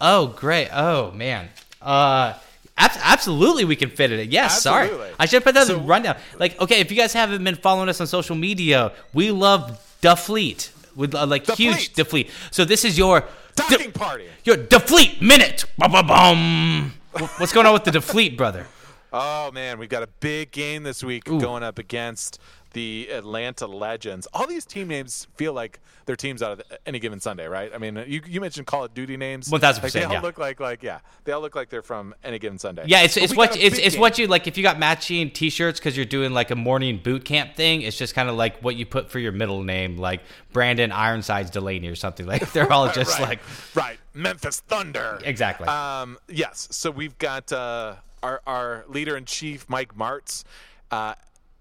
[0.00, 0.68] Oh, great.
[0.72, 1.48] Oh, man.
[1.80, 2.34] Uh,
[2.76, 4.20] ab- absolutely, we can fit it.
[4.20, 4.30] in.
[4.30, 4.90] Yes, sorry.
[5.18, 6.16] I should put that in So- the rundown.
[6.38, 10.14] Like, okay, if you guys haven't been following us on social media, we love the
[10.16, 11.94] fleet with uh, like The huge Fleet.
[11.96, 12.30] the fleet.
[12.50, 13.24] So this is your
[13.56, 14.26] Docking party.
[14.44, 15.64] your defleet minute.
[15.78, 16.92] Ba-ba-bum.
[17.38, 18.66] What's going on with the defleet, brother?
[19.16, 22.40] Oh man, we've got a big game this week going up against
[22.74, 24.28] the Atlanta Legends.
[24.34, 27.72] All these team names feel like they're teams out of any given Sunday, right?
[27.74, 29.48] I mean, you, you mentioned Call of Duty names.
[29.48, 30.20] 1000%, Like, they all yeah.
[30.20, 32.84] look like like yeah, they all look like they're from any given Sunday.
[32.86, 34.00] Yeah, it's But it's what it's it's game.
[34.00, 34.46] what you like.
[34.46, 37.96] If you got matching T-shirts because you're doing like a morning boot camp thing, it's
[37.96, 40.20] just kind of like what you put for your middle name, like
[40.52, 42.26] Brandon Ironsides Delaney or something.
[42.34, 43.40] Like they're all just right, like
[43.74, 45.20] right, Memphis Thunder.
[45.24, 45.68] Exactly.
[45.68, 46.68] Um, yes.
[46.70, 50.44] So we've got uh, our our leader in chief, Mike Martz.
[50.90, 51.14] Uh,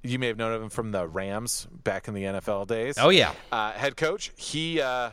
[0.04, 2.96] you may have known of him from the Rams back in the NFL days.
[3.00, 3.34] Oh, yeah.
[3.52, 4.32] Uh, head coach.
[4.36, 5.12] He uh,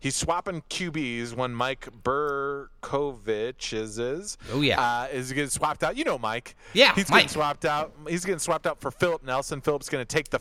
[0.00, 4.36] he's swapping QBs when Mike Bercovici is is.
[4.52, 4.80] Oh, yeah.
[4.80, 5.96] Uh, is getting swapped out.
[5.96, 6.56] You know Mike.
[6.72, 7.22] Yeah, He's Mike.
[7.22, 7.92] getting swapped out.
[8.08, 9.60] He's getting swapped out for Philip Nelson.
[9.60, 10.40] Philip's going to take the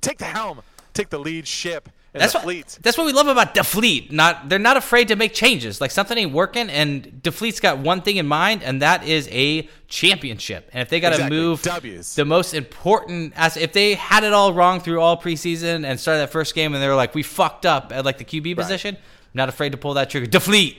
[0.00, 0.60] take the helm
[0.94, 2.78] take the lead ship That's what, fleet.
[2.82, 4.10] that's what we love about Defleet.
[4.12, 5.80] Not they're not afraid to make changes.
[5.80, 9.66] Like something ain't working, and Defleet's got one thing in mind, and that is a
[9.88, 10.68] championship.
[10.74, 11.36] And if they got to Exactly.
[11.38, 12.14] move W's.
[12.14, 16.20] the most important, as if they had it all wrong through all preseason and started
[16.20, 18.98] that first game, and they were like, we fucked up at like the QB position.
[19.32, 20.26] Not afraid to pull that trigger.
[20.26, 20.76] Defleet.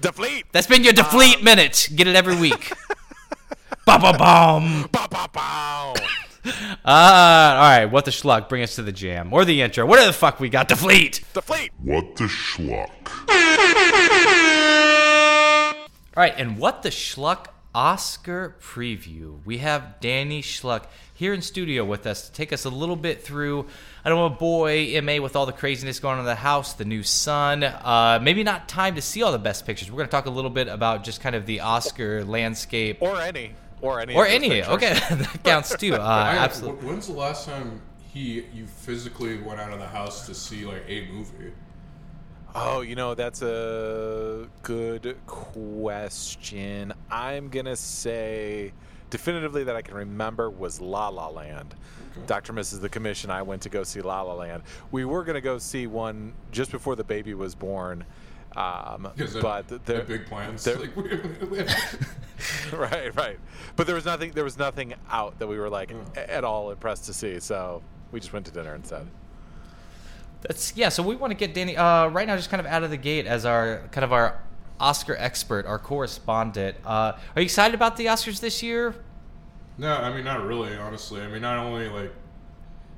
[0.00, 0.46] The fleet.
[0.50, 1.90] That's been your Defleet Um, minute.
[1.94, 2.72] Get it every week.
[3.86, 4.88] ba ba bum.
[4.90, 5.94] Bow, bow, bow.
[6.84, 8.48] Uh, all right, what the schluck?
[8.48, 9.86] Bring us to the jam or the intro.
[9.86, 10.68] Whatever the fuck we got.
[10.68, 11.20] The fleet.
[11.32, 11.70] the fleet.
[11.80, 12.90] What the schluck?
[16.14, 19.38] All right, and what the Schluck Oscar preview.
[19.46, 23.22] We have Danny Schluck here in studio with us to take us a little bit
[23.22, 23.66] through.
[24.04, 26.84] I don't know, boy, MA with all the craziness going on in the house, the
[26.84, 27.62] new son.
[27.64, 29.90] Uh, maybe not time to see all the best pictures.
[29.90, 32.98] We're going to talk a little bit about just kind of the Oscar landscape.
[33.00, 33.54] Or any.
[33.82, 34.14] Or any.
[34.14, 34.48] Or of any.
[34.48, 34.74] pictures.
[34.74, 35.94] Okay, that counts too.
[35.94, 36.86] Uh, I- absolutely.
[36.86, 40.84] When's the last time he you physically went out of the house to see like
[40.88, 41.52] a movie?
[42.54, 46.92] Oh, you know, that's a good question.
[47.10, 48.72] I'm going to say
[49.08, 51.74] definitively that I can remember was La La Land.
[52.26, 52.52] Dr.
[52.52, 52.82] Mrs.
[52.82, 54.64] the Commission, I went to go see La La Land.
[54.90, 58.04] We were going to go see one just before the baby was born.
[58.56, 60.62] Um, Because but they there, have big plans.
[60.64, 62.16] there- Like, we- we have-
[62.72, 63.38] right, right.
[63.76, 64.32] But there was nothing.
[64.32, 67.40] There was nothing out that we were like a- at all impressed to see.
[67.40, 69.06] So we just went to dinner instead.
[70.42, 70.88] That's yeah.
[70.88, 72.96] So we want to get Danny uh, right now, just kind of out of the
[72.96, 74.40] gate as our kind of our
[74.80, 76.76] Oscar expert, our correspondent.
[76.84, 78.94] Uh, are you excited about the Oscars this year?
[79.78, 80.76] no, I mean not really.
[80.76, 82.12] Honestly, I mean not only like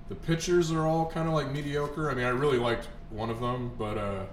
[0.09, 2.11] the pictures are all kind of like mediocre.
[2.11, 4.25] I mean I really liked one of them, but uh,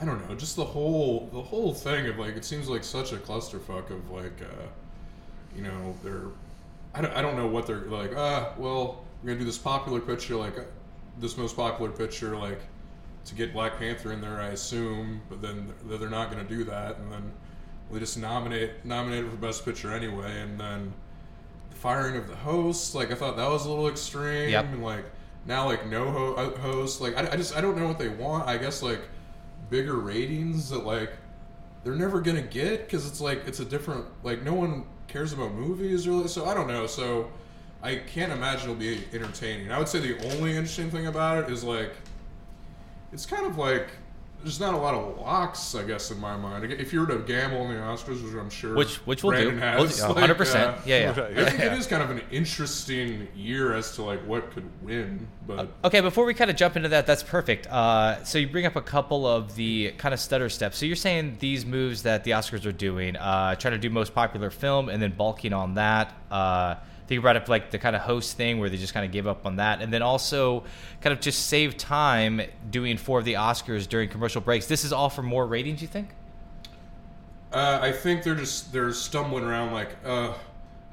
[0.00, 0.34] I don't know.
[0.34, 4.10] Just the whole the whole thing of like it seems like such a clusterfuck of
[4.10, 4.66] like uh,
[5.56, 6.26] you know they're
[6.94, 8.12] I don't, I don't know what they're like.
[8.16, 10.62] Ah, well we're gonna do this popular picture like uh,
[11.18, 12.60] this most popular picture like
[13.26, 16.54] to get Black Panther in there, I assume, but then they're they're not going to
[16.56, 17.32] do that, and then
[17.90, 20.92] we just nominate nominated for best picture anyway, and then
[21.70, 24.64] the firing of the host, like I thought that was a little extreme, Yep.
[24.66, 25.06] and like
[25.46, 28.08] now like no ho- uh, host, like I, I just I don't know what they
[28.10, 28.46] want.
[28.46, 29.00] I guess like
[29.70, 31.12] bigger ratings that like
[31.82, 35.52] they're never gonna get because it's like it's a different like no one cares about
[35.52, 37.30] movies really, so I don't know, so.
[37.82, 39.70] I can't imagine it'll be entertaining.
[39.70, 41.92] I would say the only interesting thing about it is like
[43.12, 43.90] it's kind of like
[44.44, 46.70] there's not a lot of locks, I guess, in my mind.
[46.70, 49.54] If you were to gamble on the Oscars, which I'm sure Which which we'll Brandon
[49.56, 49.60] do.
[49.60, 50.20] has, We'll do.
[50.20, 50.54] like, 100%.
[50.54, 51.10] uh, yeah, yeah.
[51.46, 55.26] I think it is kind of an interesting year as to like what could win,
[55.46, 57.66] but Okay, before we kind of jump into that, that's perfect.
[57.68, 60.78] Uh, so you bring up a couple of the kind of stutter steps.
[60.78, 64.14] So you're saying these moves that the Oscars are doing, uh, trying to do most
[64.14, 66.12] popular film and then bulking on that.
[67.06, 69.12] Think you brought up like the kind of host thing where they just kind of
[69.12, 70.64] gave up on that, and then also
[71.02, 72.40] kind of just save time
[72.70, 74.66] doing four of the Oscars during commercial breaks.
[74.66, 76.08] This is all for more ratings, you think?
[77.52, 80.32] Uh, I think they're just they're stumbling around like, uh,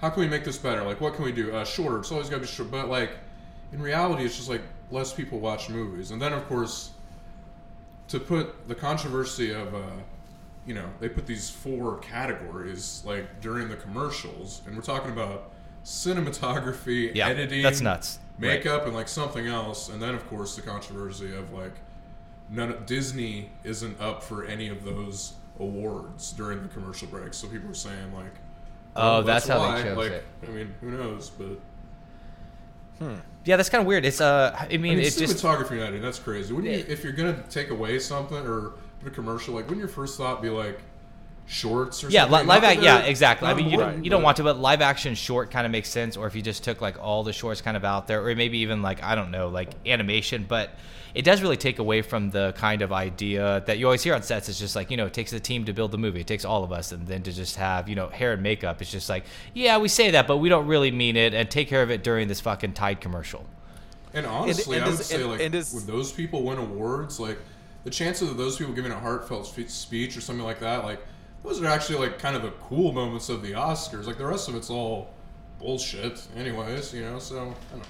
[0.01, 0.83] how can we make this better?
[0.83, 1.55] Like, what can we do?
[1.55, 1.99] Uh, shorter.
[1.99, 2.69] It's always got to be short.
[2.69, 3.11] But like,
[3.71, 6.11] in reality, it's just like less people watch movies.
[6.11, 6.91] And then of course,
[8.09, 9.79] to put the controversy of, uh,
[10.65, 15.50] you know, they put these four categories like during the commercials, and we're talking about
[15.83, 18.19] cinematography, Yeah, editing, that's nuts.
[18.39, 18.57] Right.
[18.57, 19.89] makeup, and like something else.
[19.89, 21.73] And then of course the controversy of like
[22.49, 27.37] none Disney isn't up for any of those awards during the commercial breaks.
[27.37, 28.33] So people are saying like,
[28.95, 29.83] Oh, that's how they why.
[29.83, 30.25] chose like, it.
[30.47, 31.29] I mean, who knows?
[31.29, 31.59] But
[33.45, 34.05] Yeah, that's kind of weird.
[34.05, 36.01] It's uh, I mean, I mean, it's just cinematography and editing.
[36.01, 36.53] That's crazy.
[36.53, 39.87] Wouldn't you, if you're gonna take away something or put a commercial, like wouldn't your
[39.87, 40.79] first thought be like
[41.51, 42.39] shorts or Yeah, something?
[42.41, 42.83] li- live action.
[42.83, 43.47] Yeah, exactly.
[43.49, 45.71] I mean, you important, don't, you don't want to, but live action short kind of
[45.71, 46.15] makes sense.
[46.15, 48.59] Or if you just took like all the shorts kind of out there, or maybe
[48.59, 50.45] even like I don't know, like animation.
[50.47, 50.71] But
[51.13, 54.23] it does really take away from the kind of idea that you always hear on
[54.23, 54.47] sets.
[54.47, 56.21] It's just like you know, it takes the team to build the movie.
[56.21, 58.81] It takes all of us, and then to just have you know hair and makeup.
[58.81, 61.67] It's just like yeah, we say that, but we don't really mean it, and take
[61.67, 63.45] care of it during this fucking Tide commercial.
[64.13, 66.57] And honestly, and I would does- say and- like and does- when those people win
[66.59, 67.39] awards, like
[67.83, 71.01] the chances of those people giving a heartfelt speech or something like that, like
[71.43, 74.05] those are actually like kind of the cool moments of the Oscars.
[74.05, 75.13] Like the rest of it's all
[75.59, 76.93] bullshit, anyways.
[76.93, 77.39] You know, so I
[77.71, 77.85] don't know.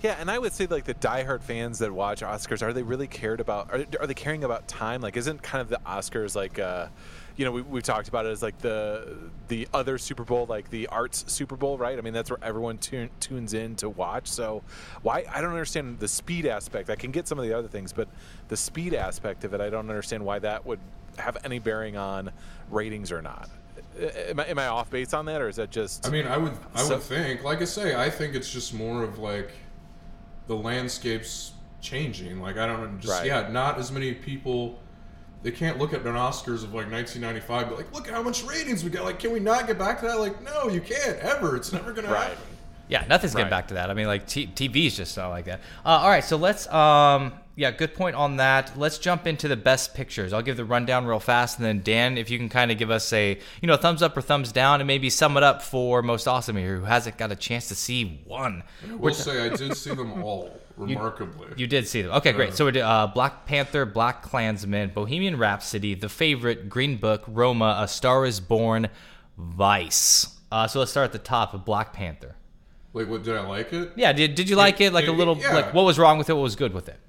[0.00, 3.08] Yeah, and I would say like the diehard fans that watch Oscars, are they really
[3.08, 3.72] cared about?
[3.72, 5.00] Are, are they caring about time?
[5.00, 6.86] Like, isn't kind of the Oscars like, uh,
[7.36, 9.16] you know, we, we've talked about it as like the
[9.48, 11.98] the other Super Bowl, like the arts Super Bowl, right?
[11.98, 14.28] I mean, that's where everyone tune, tunes in to watch.
[14.28, 14.62] So,
[15.02, 15.24] why?
[15.28, 16.90] I don't understand the speed aspect.
[16.90, 18.06] I can get some of the other things, but
[18.46, 20.78] the speed aspect of it, I don't understand why that would
[21.18, 22.30] have any bearing on
[22.70, 23.48] ratings or not.
[24.28, 26.06] Am I, am I off base on that, or is that just?
[26.06, 28.72] I mean, I would, I So- would think, like I say, I think it's just
[28.74, 29.50] more of like
[30.46, 32.40] the landscape's changing.
[32.40, 33.26] Like I don't know, just Right.
[33.26, 34.78] yeah, not as many people.
[35.42, 38.42] They can't look at an Oscars of like 1995, but like, look at how much
[38.44, 39.04] ratings we got.
[39.04, 40.18] Like, can we not get back to that?
[40.18, 41.54] Like, no, you can't ever.
[41.56, 42.28] It's never gonna Right.
[42.30, 42.42] happen.
[42.88, 43.50] Yeah, nothing's getting Right.
[43.50, 43.90] back to that.
[43.90, 45.60] I mean, like t- TV's just not like that.
[45.84, 46.66] Uh, all right, so let's.
[46.72, 48.78] Um, yeah, good point on that.
[48.78, 50.32] Let's jump into the best pictures.
[50.32, 52.88] I'll give the rundown real fast, and then Dan, if you can kind of give
[52.88, 56.00] us a you know thumbs up or thumbs down, and maybe sum it up for
[56.00, 58.62] most awesome here, who hasn't got a chance to see one.
[58.88, 61.48] I will say I did see them all remarkably.
[61.56, 62.12] You did see them.
[62.12, 62.54] Okay, great.
[62.54, 67.80] So we did uh, Black Panther, Black Klansman, Bohemian Rhapsody, The Favorite, Green Book, Roma,
[67.80, 68.88] A Star Is Born,
[69.36, 70.38] Vice.
[70.52, 72.36] Uh, so let's start at the top of Black Panther.
[72.92, 73.94] like, what did I like it?
[73.96, 74.92] Yeah, did, did you like it?
[74.92, 75.54] Like a little, yeah.
[75.54, 76.34] like what was wrong with it?
[76.34, 77.00] What was good with it?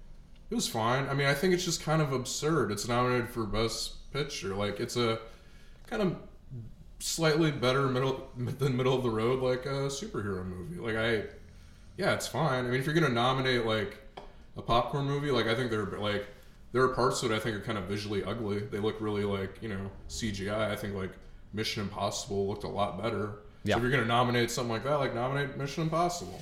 [0.49, 1.07] It was fine.
[1.07, 2.71] I mean, I think it's just kind of absurd.
[2.71, 4.55] It's nominated for best picture.
[4.55, 5.19] Like, it's a
[5.87, 6.15] kind of
[6.99, 10.77] slightly better middle than middle of the road like a superhero movie.
[10.77, 11.23] Like, I
[11.99, 12.65] yeah, it's fine.
[12.65, 13.97] I mean, if you're gonna nominate like
[14.55, 16.27] a popcorn movie, like I think there are like
[16.71, 18.59] there are parts that I think are kind of visually ugly.
[18.59, 20.71] They look really like you know CGI.
[20.71, 21.11] I think like
[21.51, 23.39] Mission Impossible looked a lot better.
[23.65, 23.73] Yeah.
[23.73, 26.41] So if you're gonna nominate something like that, like nominate Mission Impossible.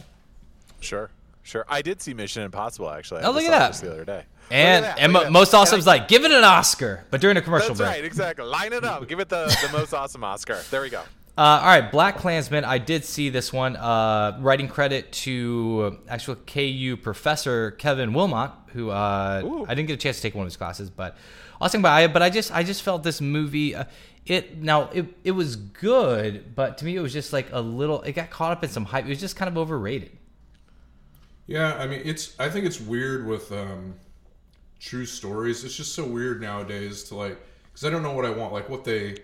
[0.80, 1.10] Sure,
[1.47, 1.65] sure.
[1.67, 3.21] I did see Mission Impossible actually.
[3.21, 3.88] I Oh, look at saw that.
[3.88, 4.23] the other day.
[4.51, 5.31] And that, and that.
[5.31, 7.77] most And awesome's I- like, give it an Oscar, but during a commercial break.
[7.79, 8.01] That's break.
[8.01, 8.45] right, exactly.
[8.45, 9.07] Line it up.
[9.07, 10.62] Give it the, the most awesome Oscar.
[10.71, 11.01] There we go.
[11.39, 12.65] Uh, all right, Black Klansman.
[12.65, 13.75] I did see this one.
[13.75, 19.97] Uh, writing credit to actual KU professor Kevin Willmott, who uh, I didn't get a
[19.97, 21.15] chance to take one of his classes, but
[21.62, 22.12] I was thinking about it.
[22.12, 23.75] But I just I just felt this movie.
[23.75, 23.83] Uh,
[24.25, 28.01] it now it it was good, but to me it was just like a little.
[28.01, 29.05] It got caught up in some hype.
[29.05, 30.17] It was just kind of overrated.
[31.47, 32.36] Yeah, I mean, it's.
[32.39, 33.95] I think it's weird with um,
[34.79, 35.63] true stories.
[35.63, 37.38] It's just so weird nowadays to like,
[37.71, 39.17] because I don't know what I want, like what they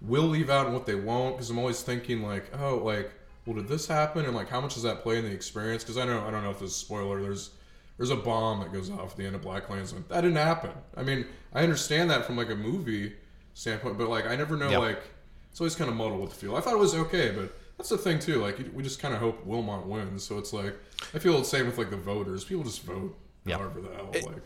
[0.00, 1.36] will leave out and what they won't.
[1.36, 3.10] Because I'm always thinking like, oh, like,
[3.44, 4.24] well, did this happen?
[4.24, 5.82] And like, how much does that play in the experience?
[5.82, 7.20] Because I know, I don't know if this is a spoiler.
[7.20, 7.50] There's
[7.96, 10.04] there's a bomb that goes off at the end of Black Klansman.
[10.08, 10.70] That didn't happen.
[10.96, 13.14] I mean, I understand that from like a movie
[13.54, 14.80] standpoint, but like, I never know Yep.
[14.80, 15.02] like.
[15.50, 16.54] It's always kind of muddled with the feel.
[16.54, 18.40] I thought it was okay, but that's the thing too.
[18.40, 20.22] Like we just kind of hope Willmott wins.
[20.24, 20.74] So it's like
[21.14, 22.44] I feel the same with like the voters.
[22.44, 23.58] People just vote Yeah.
[23.58, 24.10] however the hell.
[24.12, 24.42] like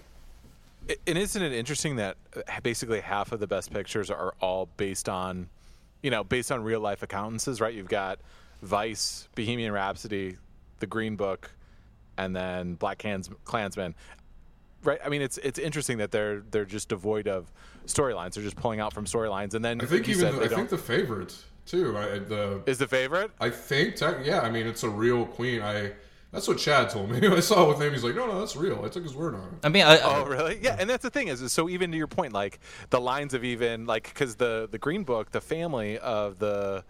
[0.88, 4.66] I- And isn't it interesting that uh, basically half of the best pictures are all
[4.76, 5.48] based on,
[6.02, 7.72] you know, based on real life accountances, right?
[7.74, 8.18] You've got
[8.62, 10.36] Vice, Bohemian Rhapsody,
[10.80, 11.50] The Green Book,
[12.18, 13.94] and then Black Clans- Klansman.
[14.82, 14.98] Right?
[15.04, 17.52] I mean, it's it's interesting that they're they're just devoid of
[17.86, 18.32] storylines.
[18.32, 20.48] They're just pulling out from storylines, and then I think you even said, the, I
[20.48, 21.96] think don't- the favorite too.
[21.96, 23.30] I, the is the favorite.
[23.40, 24.40] I think tech, yeah.
[24.40, 25.62] I mean, it's a real queen.
[25.62, 25.92] I
[26.32, 27.26] that's what Chad told me.
[27.28, 27.92] I saw it with him.
[27.92, 28.82] He's like, no, no, that's real.
[28.84, 29.66] I took his word on it.
[29.66, 30.60] I mean, I, Oh, really?
[30.62, 33.34] Yeah, and that's the thing is, is so even to your point, like the lines
[33.34, 36.84] of even like because the the Green Book, the family of the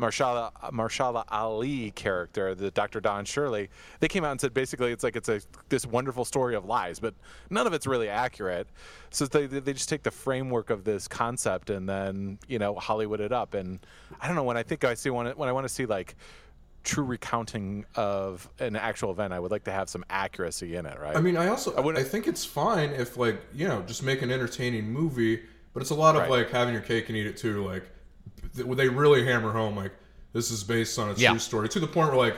[0.00, 3.00] Mahershala Mahershala Ali character, the Dr.
[3.00, 3.68] Don Shirley,
[4.00, 6.98] they came out and said basically it's like it's a this wonderful story of lies,
[6.98, 7.14] but
[7.50, 8.66] none of it's really accurate.
[9.10, 13.20] So they they just take the framework of this concept and then you know Hollywood
[13.20, 13.54] it up.
[13.54, 13.78] And
[14.20, 16.16] I don't know when I think I see I- when I want to see like
[16.82, 20.98] true recounting of an actual event, I would like to have some accuracy in it,
[20.98, 21.14] right?
[21.14, 24.22] I mean, I also I, wouldn't- think it's fine if like you know just make
[24.22, 25.42] an entertaining movie,
[25.74, 26.30] but it's a lot of Right.
[26.30, 27.62] like having your cake and eat it too.
[27.66, 27.84] Like
[28.54, 29.92] they really hammer home like
[30.32, 31.36] this is based on a true Yeah.
[31.38, 32.36] story to the point where like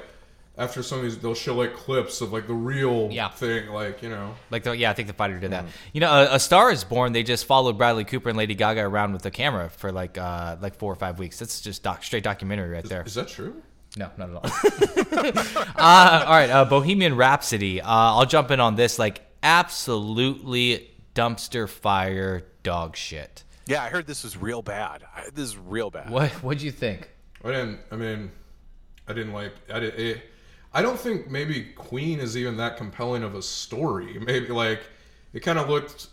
[0.58, 3.28] after some of these they'll show like clips of like the real Yeah.
[3.30, 4.34] thing, like you know.
[4.50, 5.54] Like, the, yeah, I think the fighter did Mm.
[5.54, 5.64] that.
[5.94, 7.12] You know, a, a Star is Born.
[7.12, 10.56] They just followed Bradley Cooper and Lady Gaga around with the camera for like uh,
[10.60, 11.38] like four or five weeks.
[11.38, 13.02] That's just doc, straight documentary right there.
[13.02, 13.62] Is that true?
[13.96, 14.44] No, not at all.
[15.76, 17.80] uh, all right, uh, Bohemian Rhapsody.
[17.80, 18.98] Uh, I'll jump in on this.
[18.98, 23.44] Like, absolutely dumpster fire dog shit.
[23.66, 25.04] Yeah, I heard this was real bad.
[25.14, 26.10] I, this is real bad.
[26.10, 27.08] What What'd you think?
[27.44, 27.78] I didn't.
[27.90, 28.30] I mean,
[29.08, 29.52] I didn't like.
[29.72, 29.94] I did.
[29.98, 30.22] It,
[30.72, 34.18] I don't think maybe Queen is even that compelling of a story.
[34.18, 34.80] Maybe like
[35.32, 36.08] it kind of looked.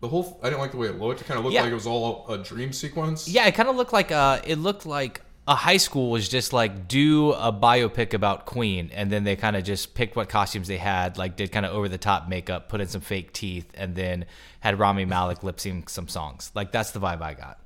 [0.00, 0.38] The whole.
[0.42, 1.20] I didn't like the way it looked.
[1.20, 1.62] It kind of looked Yeah.
[1.62, 3.28] like it was all a dream sequence.
[3.28, 6.52] Yeah, it kind of looked like uh, it looked like a high school was just
[6.52, 10.68] like do a biopic about Queen, and then they kind of just picked what costumes
[10.68, 13.66] they had, like did kind of over the top makeup, put in some fake teeth,
[13.74, 14.26] and then
[14.60, 16.52] had Rami Malek lip sync some songs.
[16.54, 17.58] Like that's the vibe I got.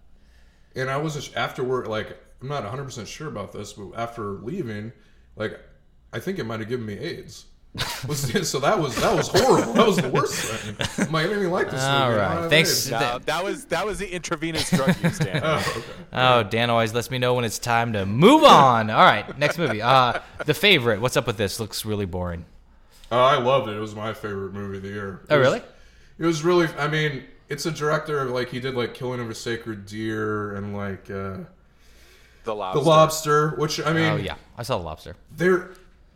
[0.76, 1.88] And I was afterward.
[1.88, 4.92] Like I'm not 100 percent sure about this, but after leaving,
[5.34, 5.58] like
[6.12, 7.46] I think it might have given me AIDS.
[8.06, 9.72] Was- so that was that was horrible.
[9.72, 10.76] That was the worst thing.
[11.06, 11.82] I'm like, I didn't even like this.
[11.82, 12.20] All movie.
[12.20, 12.50] I right.
[12.50, 12.70] Thanks.
[12.70, 12.90] AIDS.
[12.90, 15.40] No, that was that was the intravenous drug use, Dan.
[15.44, 15.82] Oh, okay.
[16.12, 18.90] Oh, Dan always lets me know when it's time to move on.
[18.90, 19.80] All right, next movie.
[19.80, 21.00] Uh, the favorite.
[21.00, 21.58] What's up with this?
[21.60, 22.44] Looks really boring.
[23.10, 23.76] Oh, I loved it.
[23.76, 25.20] It was my favorite movie of the year.
[25.30, 25.62] Oh, It was- really?
[26.18, 26.68] It was really.
[26.78, 30.54] I mean, it's a director of like he did like Killing of a Sacred Deer
[30.56, 31.38] and like uh,
[32.44, 32.80] The lobster.
[32.80, 35.16] The Lobster, which I mean, Oh yeah, I saw the lobster.
[35.34, 35.70] they're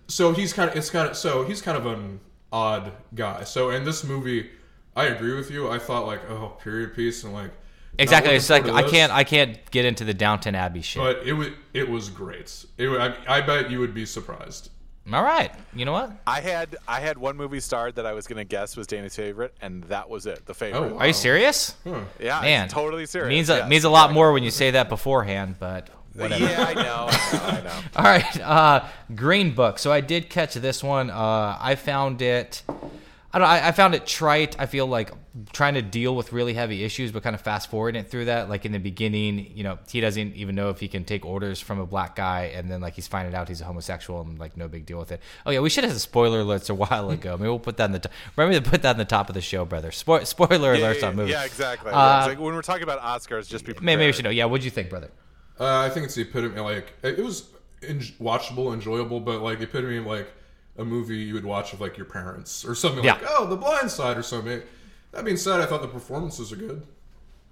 [0.09, 2.21] so he's kind of it's kind of so he's kind of an
[2.53, 3.45] odd guy.
[3.45, 4.51] So in this movie,
[4.95, 5.71] I agree with you.
[5.71, 7.51] I thought like, oh, period piece, and like
[7.99, 8.35] Exactly.
[8.35, 9.13] It's like I can't.
[9.13, 11.03] I can't get into the Downton Abbey shit.
[11.03, 12.65] But it was it was great.
[12.79, 14.71] It, I, I bet you would be surprised.
[15.13, 15.53] All right.
[15.75, 16.11] You know what?
[16.27, 19.55] I had I had one movie starred that I was gonna guess was Danny's favorite,
[19.63, 20.45] and that was it.
[20.47, 20.81] The favorite.
[20.81, 21.77] Oh, Are you serious?
[22.21, 23.29] Yeah, Man, totally serious.
[23.29, 23.69] Means a, yes.
[23.69, 26.45] means a lot more when you say that beforehand, but whatever.
[26.45, 27.07] Yeah, I know.
[27.09, 27.47] I know.
[27.47, 27.81] I know.
[27.97, 29.79] All right, uh, Green Book.
[29.79, 31.11] So I did catch this one.
[31.11, 32.63] Uh, I found it.
[33.33, 33.49] I don't.
[33.49, 34.57] I, I found it trite.
[34.59, 35.11] I feel like
[35.53, 38.49] trying to deal with really heavy issues, but kind of fast forwarding it through that.
[38.49, 41.61] Like in the beginning, you know, he doesn't even know if he can take orders
[41.61, 44.57] from a black guy, and then like he's finding out he's a homosexual, and like
[44.57, 45.21] no big deal with it.
[45.45, 47.37] Oh yeah, we should have had spoiler alerts a while ago.
[47.37, 47.99] Maybe we'll put that in the.
[47.99, 49.91] T- Remember to put that in the top of the show, brother.
[49.91, 51.33] Spo- spoiler Yeah, alerts yeah, on movies.
[51.33, 51.91] yeah, exactly.
[51.93, 53.85] Uh, Yeah, like when we're talking about Oscars, just be prepared.
[53.85, 54.31] Maybe, maybe we should know.
[54.31, 55.11] Yeah, what'd you think, brother?
[55.59, 56.61] Uh, I think it's the epitome.
[56.61, 57.49] Like it was
[57.83, 60.29] en- watchable, enjoyable, but like the epitome of like
[60.79, 63.15] a movie you would watch with like your parents or something Yeah.
[63.15, 64.63] like oh, The Blind Side or something.
[65.13, 66.87] That being said, I thought the performances are good.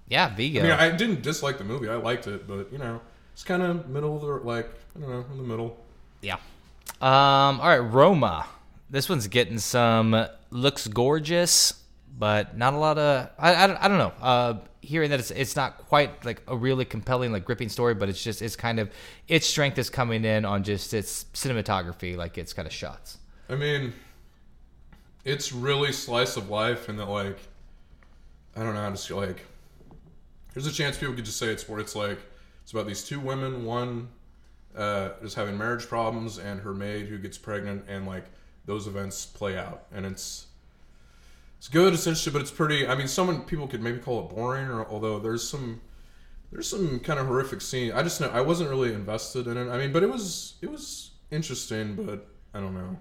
[0.07, 0.59] Yeah, Viggo.
[0.59, 1.89] I mean, I didn't dislike the movie.
[1.89, 3.01] I liked it, but you know,
[3.33, 5.77] it's kind of middle of the like I don't know in the middle.
[6.21, 6.35] Yeah.
[7.01, 7.59] Um.
[7.59, 8.45] All right, Roma.
[8.89, 11.73] This one's getting some looks gorgeous,
[12.17, 13.29] but not a lot of.
[13.37, 14.13] I, I, don't- I don't know.
[14.21, 18.07] Uh, hearing that it's it's not quite like a really compelling like gripping story, but
[18.09, 18.89] it's just it's kind of
[19.27, 23.17] its strength is coming in on just its cinematography, like its kind of shots.
[23.49, 23.93] I mean,
[25.23, 27.37] it's really slice of life, and that like
[28.55, 29.45] I don't know how to say like.
[30.53, 32.17] There's a chance people could just say it's where it's like
[32.63, 33.65] it's about these two women.
[33.65, 34.07] One
[34.75, 38.23] uh, is having marriage problems, and her maid who gets pregnant, and like
[38.65, 40.45] those events play out, and it's
[41.65, 41.93] it's good.
[41.95, 42.85] It's interesting, but it's pretty.
[42.87, 45.81] I mean, someone people could maybe call it boring, or although there's some
[46.51, 47.91] there's some kind of horrific scene.
[47.91, 49.67] I just know I wasn't really invested in it.
[49.71, 52.99] I mean, but it was it was interesting, but I don't know.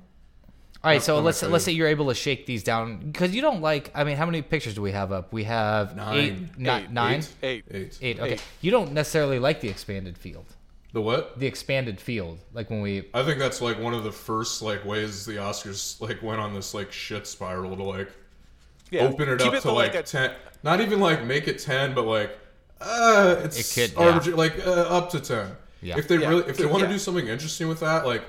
[0.83, 3.43] All right, Not- so let's let's say you're able to shake these down because you
[3.43, 3.91] don't like.
[3.95, 5.31] I mean, how many pictures do we have up?
[5.31, 6.17] We have Nine.
[6.19, 7.65] eight, ni- nine, Eight.
[7.71, 7.99] Eight.
[8.01, 8.19] eight.
[8.19, 8.43] Okay, Eight.
[8.63, 10.47] you don't necessarily like the expanded field.
[10.95, 11.39] The what?
[11.39, 14.87] The expanded field, like when we I think that's like one of the first like
[14.87, 18.09] ways the Oscars like went on this like shit spiral to like
[18.95, 19.09] Yeah.
[19.09, 20.33] open it Keep up to the, like, a- ten.
[20.63, 22.39] Not even like make it ten, but like
[22.81, 25.57] uh, it's It could- arbitra- like uh, up to ten.
[25.83, 25.99] Yeah.
[25.99, 26.29] If they Yeah.
[26.29, 26.93] really if they want to Yeah.
[26.93, 28.23] do something interesting with that, like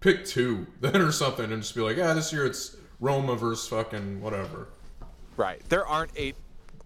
[0.00, 3.68] pick two then or something, and just be like, yeah, this year it's Roma versus
[3.68, 4.68] fucking whatever.
[5.36, 5.60] Right.
[5.68, 6.36] There aren't eight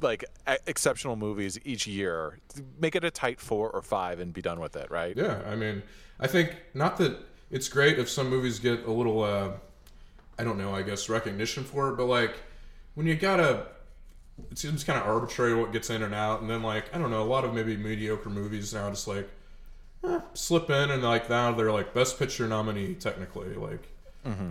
[0.01, 2.39] like e- exceptional movies each year.
[2.81, 4.91] Make it a tight four or five and be done with it.
[4.91, 5.15] Right.
[5.17, 5.83] Yeah, I mean,
[6.19, 7.19] I think not that
[7.51, 9.51] it's great if some movies get a little, uh,
[10.39, 12.35] I don't know, I guess recognition for it, but like
[12.95, 13.67] when you gotta,
[14.51, 17.11] it seems kind of arbitrary what gets in and out, and then like I don't
[17.11, 19.29] know, a lot of maybe mediocre movies now just like
[20.05, 23.89] eh, slip in and like now they're like best picture nominee technically, like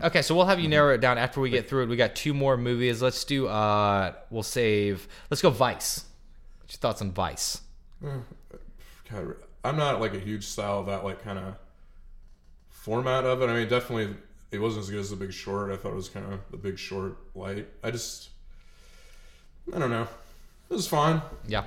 [0.03, 1.89] Okay, so we'll have you narrow it down after we get through it.
[1.89, 3.01] We got two more movies.
[3.01, 3.47] Let's do.
[3.47, 5.07] uh We'll save.
[5.29, 6.05] Let's go Vice.
[6.61, 7.61] What's your thoughts on Vice?
[8.01, 11.55] God, I'm not like a huge style of that like kind of
[12.69, 13.49] format of it.
[13.49, 14.15] I mean, definitely
[14.51, 15.71] it wasn't as good as The Big Short.
[15.71, 17.67] I thought it was kind of The Big Short light.
[17.83, 18.29] I just,
[19.73, 20.07] I don't know.
[20.69, 21.21] It was fine.
[21.47, 21.63] Yeah.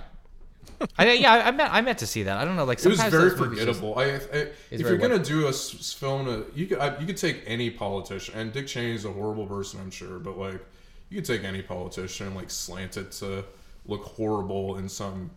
[0.98, 2.38] I, yeah, I meant I meant to see that.
[2.38, 2.64] I don't know.
[2.64, 3.98] Like It was very movies just- forgettable.
[3.98, 5.24] I, I, if you're gonna what?
[5.26, 8.66] do a s- film, uh, you could I, you could take any politician, and Dick
[8.66, 10.60] Cheney's a horrible person, I'm sure, but like
[11.08, 13.44] you could take any politician and like slant it to
[13.86, 15.30] look horrible in some.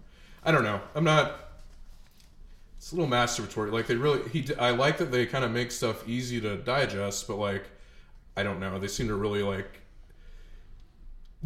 [0.44, 0.80] I don't know.
[0.96, 1.45] I'm not.
[2.86, 3.72] It's a little masturbatory.
[3.72, 4.48] Like they really, he.
[4.60, 7.64] I like that they kind of make stuff easy to digest, but like,
[8.38, 8.78] I don't know.
[8.78, 9.82] They seem to really like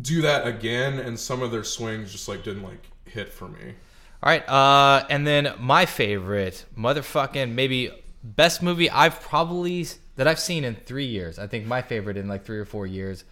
[0.01, 3.75] do that again, and some of their swings just like didn't like hit for me.
[4.21, 7.89] All right, uh, and then my favorite motherfucking maybe
[8.21, 9.87] best movie I've probably
[10.17, 11.39] that I've seen in three years.
[11.39, 13.23] I think my favorite in like three or four years.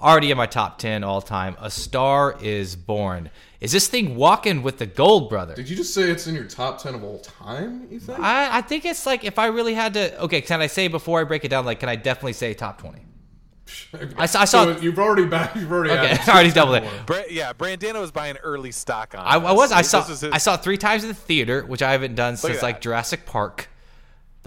[0.00, 1.56] Already in my top ten all time.
[1.60, 3.30] A Star Is Born.
[3.60, 5.54] Is this thing walking with the gold, brother?
[5.56, 7.88] Did you just say it's in your top ten of all time?
[7.90, 8.20] You think?
[8.20, 10.20] I, I think it's like if I really had to.
[10.22, 11.64] Okay, can I say before I break it down?
[11.64, 13.00] Like, can I definitely say top twenty?
[14.16, 15.56] I saw- I So you've already back.
[15.56, 15.90] You've already.
[15.90, 17.06] Okay, added I already two doubled it.
[17.06, 19.26] Bra- yeah, Brandano was buying early stock on.
[19.26, 19.72] I, I was.
[19.72, 20.08] I saw.
[20.08, 22.62] was his- I saw it three times in the theater, which I haven't done since
[22.62, 22.80] like.
[22.80, 23.68] Jurassic Park.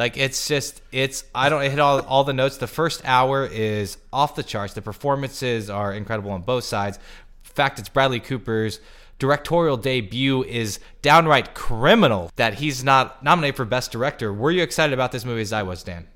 [0.02, 2.58] Like it's just it's I don't hit all all the notes.
[2.58, 4.74] The first hour is off the charts.
[4.74, 6.98] The performances are incredible on both sides.
[6.98, 8.80] In fact, it's Bradley Cooper's
[9.20, 14.34] directorial debut is downright criminal that he's not nominated for best director.
[14.34, 16.08] Were you excited about this movie as I was, Dan?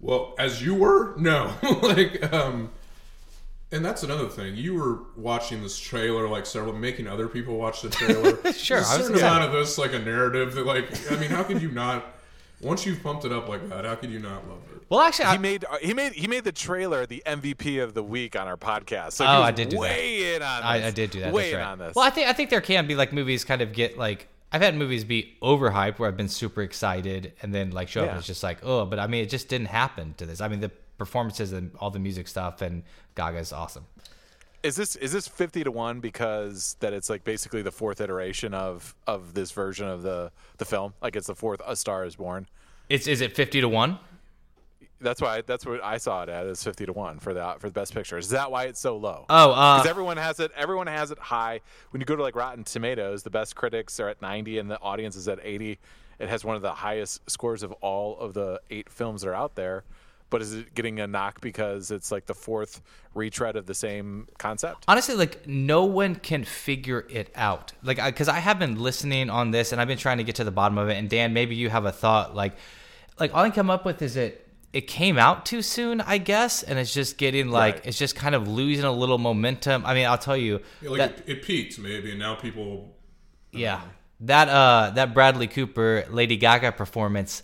[0.00, 1.52] Well, as you were, no.
[1.82, 2.70] like, um,
[3.72, 4.56] and that's another thing.
[4.56, 8.38] You were watching this trailer, like several, making other people watch the trailer.
[8.54, 11.16] Sure, There's I a was certain amount of this, like a narrative that, like, I
[11.16, 12.15] mean, how could you not?
[12.60, 14.82] Once you've pumped it up like that, how could you not love it?
[14.88, 17.94] Well, actually, He I, made uh, he made he made the trailer the MVP of
[17.94, 19.12] the week on our podcast.
[19.12, 19.80] So Oh, I did do that.
[19.82, 20.64] way in on this.
[20.64, 21.32] I, I did do that.
[21.32, 21.66] Way that's in right.
[21.72, 21.94] on this.
[21.96, 24.62] Well, I think I think there can be like movies kind of get like I've
[24.62, 28.18] had movies be overhyped where I've been super excited and then like show up and
[28.18, 30.40] it's just like oh, but I mean it just didn't happen to this.
[30.40, 32.84] I mean the performances and all the music stuff and
[33.16, 33.86] Gaga's awesome.
[34.66, 38.52] Is this is this fifty to one because that it's like basically the fourth iteration
[38.52, 40.94] of of this version of the the film?
[41.00, 42.46] Like it's the fourth A Star Is Born.
[42.88, 43.98] It's is it fifty to one?
[45.00, 47.68] That's why that's what I saw it at is fifty to one for the for
[47.68, 48.18] the best picture.
[48.18, 49.26] Is that why it's so low?
[49.28, 50.50] Oh, uh, Because everyone has it.
[50.56, 51.60] Everyone has it high.
[51.90, 54.80] When you go to like Rotten Tomatoes, the best critics are at 90 and the
[54.80, 55.78] audience is at 80.
[56.18, 59.34] It has one of the highest scores of all of the eight films that are
[59.34, 59.84] out there.
[60.28, 62.82] But is it getting a knock because it's like the fourth
[63.14, 64.84] retread of the same concept?
[64.88, 69.50] honestly like no one can figure it out like because I, have been listening on
[69.52, 71.54] this and i've been trying to get to the bottom of it and dan maybe
[71.54, 72.52] you have a thought like
[73.18, 76.62] like all i come up with is it it came out too soon i guess
[76.62, 77.86] and it's just getting like Right.
[77.86, 80.98] it's just kind of losing a little momentum i mean i'll tell you Yeah, like
[80.98, 82.94] that, it, it peaked maybe, and now people.
[83.52, 83.80] yeah
[84.20, 87.42] that uh that bradley cooper lady gaga performance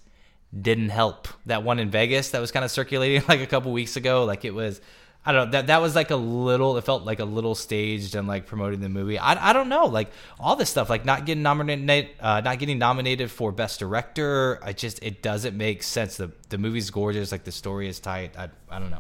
[0.59, 3.97] didn't help that one in vegas that was kind of circulating like a couple weeks
[3.97, 4.81] ago like it was
[5.25, 5.51] I don't know.
[5.53, 6.77] That that was like a little.
[6.77, 9.19] It felt like a little staged and like promoting the movie.
[9.19, 9.87] I, I don't know.
[9.87, 14.59] Like all this stuff, like not getting nominated, uh, not getting nominated for best director.
[14.63, 16.17] I just it doesn't make sense.
[16.17, 17.31] The the movie's gorgeous.
[17.31, 18.37] Like the story is tight.
[18.37, 18.99] I I don't know.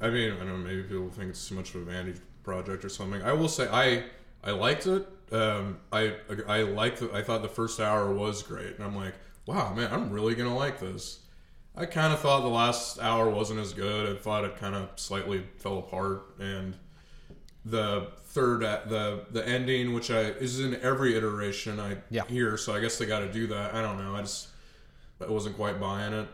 [0.00, 0.56] I mean, I don't know.
[0.56, 3.22] Maybe people think it's too much of a vanity project or something.
[3.22, 4.02] I will say, I
[4.42, 5.06] I liked it.
[5.30, 6.14] Um, I
[6.48, 6.98] I liked.
[6.98, 9.14] The, I thought the first hour was great, and I'm like,
[9.46, 11.20] wow, man, I'm really gonna like this.
[11.76, 14.16] I kind of thought the last hour wasn't as good.
[14.16, 16.74] I thought it kind of slightly fell apart, and
[17.64, 22.24] the third a- the the ending, which I is in every iteration I Yeah.
[22.26, 23.74] hear, so I guess they got to do that.
[23.74, 24.14] I don't know.
[24.16, 24.48] I just
[25.20, 26.28] I wasn't quite buying it.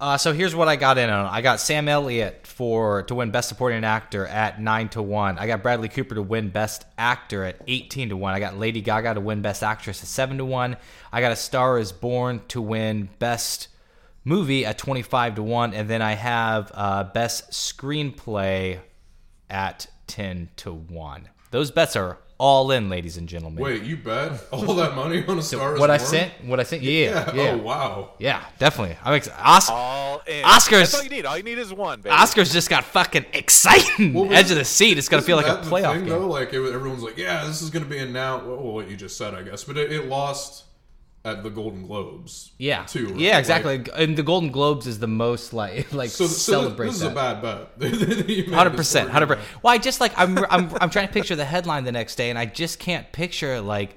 [0.00, 1.24] Uh, so here's what I got in on.
[1.26, 5.38] I got Sam Elliott for to win Best Supporting Actor at nine to one.
[5.38, 8.34] I got Bradley Cooper to win Best Actor at eighteen to one.
[8.34, 10.76] I got Lady Gaga to win Best Actress at seven to one.
[11.12, 13.68] I got A Star Is Born to win Best
[14.24, 18.80] Movie at twenty five to one, and then I have uh, Best Screenplay
[19.48, 21.28] at ten to one.
[21.50, 23.62] Those bets are all in, ladies and gentlemen.
[23.62, 25.74] Wait, you bet all that money on a star?
[25.74, 26.08] Is what I Born?
[26.08, 26.32] sent?
[26.44, 26.82] What I sent?
[26.82, 27.30] Yeah, Yeah.
[27.32, 28.10] Oh, yeah, Oh wow.
[28.18, 28.96] yeah, definitely.
[29.04, 30.42] I'm ex- Os- All in.
[30.44, 30.70] Oscars.
[30.70, 31.26] That's all you need.
[31.26, 32.14] All you need is one, baby.
[32.14, 34.12] Oscars just got fucking exciting.
[34.14, 34.98] Well, Edge of the seat.
[34.98, 36.08] It's gonna feel like a that playoff thing, game.
[36.08, 36.26] Though?
[36.28, 38.38] Like it, everyone's like, yeah, this is going to be a now.
[38.44, 40.63] Well, what you just said, I guess, but it, it lost
[41.24, 42.52] at the Golden Globes.
[42.58, 43.08] Yeah, too.
[43.08, 43.16] right?
[43.16, 43.78] yeah, exactly.
[43.78, 47.06] Like, and the Golden Globes is the most like like so, so celebrate this, this
[47.06, 48.48] is a bad bet.
[48.54, 49.46] Hundred percent, hundred percent.
[49.62, 52.30] Well, I just like I'm, I'm I'm trying to picture the headline the next day,
[52.30, 53.96] and I just can't picture like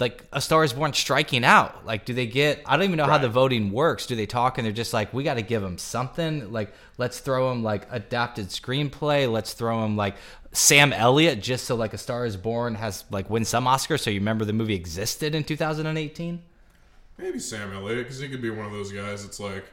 [0.00, 1.86] like a Star is Born striking out.
[1.86, 2.62] Like, do they get?
[2.66, 4.06] I don't even know how the voting works.
[4.06, 6.52] Do they talk and they're just like, we got to give them something?
[6.52, 9.30] Like, let's throw them like adapted screenplay.
[9.30, 10.16] Let's throw them like
[10.54, 14.10] Sam Elliott, just so like a Star is Born has like win some Oscar, so
[14.10, 16.40] you remember the movie existed in 2018.
[17.18, 19.24] Maybe Sam Elliott, because he could be one of those guys.
[19.24, 19.64] It's like,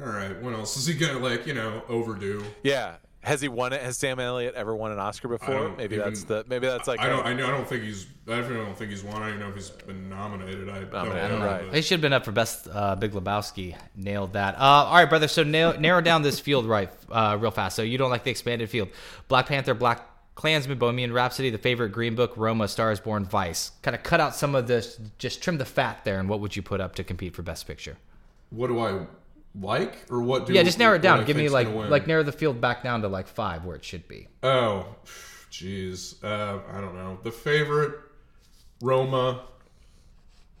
[0.00, 2.44] all right, what else is he gonna like you know overdo?
[2.62, 2.96] Yeah.
[3.26, 3.82] Has he won it?
[3.82, 5.70] Has Sam Elliott ever won an Oscar before?
[5.76, 6.44] Maybe even- that's the.
[6.48, 7.00] Maybe that's like.
[7.00, 7.26] I a- don't.
[7.26, 7.46] I know.
[7.46, 8.06] I don't think he's.
[8.28, 9.16] I definitely don't think he's won.
[9.16, 10.68] I don't even know if he's been nominated.
[10.68, 11.46] I Nominated, don't know.
[11.46, 11.64] right.
[11.66, 13.76] but- He should have been up for best uh, Big Lebowski.
[13.96, 14.54] Nailed that.
[14.54, 15.26] Uh, all right, brother.
[15.28, 17.74] So nail, narrow down this field right, uh, real fast.
[17.76, 18.88] So you don't like the expanded field.
[19.26, 20.02] Black Panther, Black
[20.36, 23.72] Klansman, Bohemian Rhapsody, The Favorite, Green Book, Roma, Stars Born, Vice.
[23.82, 25.00] Kind of cut out some of this.
[25.18, 26.20] Just trim the fat there.
[26.20, 27.96] And what would you put up to compete for Best Picture?
[28.50, 29.06] What do I
[29.60, 30.46] like, or what?
[30.46, 31.24] Do yeah, just narrow it down.
[31.24, 34.06] Give me like like narrow the field back down to like five where it should
[34.08, 34.28] be.
[34.42, 34.86] Oh,
[35.50, 36.22] jeez.
[36.22, 37.18] Uh, I don't know.
[37.22, 37.94] The favorite,
[38.82, 39.42] Roma,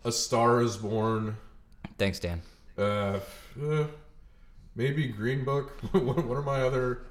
[0.04, 1.36] A Star Is Born.
[1.98, 2.42] Thanks, Dan.
[2.78, 3.20] Uh,
[3.62, 3.86] uh,
[4.74, 5.72] maybe Green Book.
[5.92, 7.02] what, what are my other?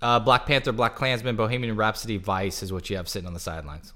[0.00, 3.40] Uh, Black Panther, Black Klansman, Bohemian Rhapsody, Vice is what you have sitting on the
[3.40, 3.92] sidelines.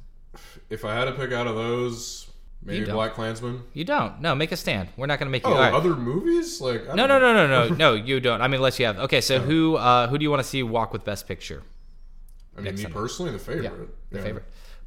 [0.69, 2.29] If I had to pick out of those,
[2.65, 2.91] maybe.
[2.91, 3.63] Black Klansman.
[3.73, 4.21] You don't.
[4.21, 4.89] No, make a stand.
[4.97, 5.53] We're not going to make you.
[5.53, 5.73] Oh, right.
[5.73, 7.95] other movies like I No, no, no, no, no, no.
[7.95, 8.41] You don't.
[8.41, 8.99] I mean, unless you have.
[8.99, 11.63] Okay, so who uh, who do you want to see walk with Best Picture?
[12.57, 13.65] I mean, Next me personally, the favorite.
[13.65, 13.71] Yeah,
[14.11, 14.25] the Yeah.
[14.25, 14.45] favorite.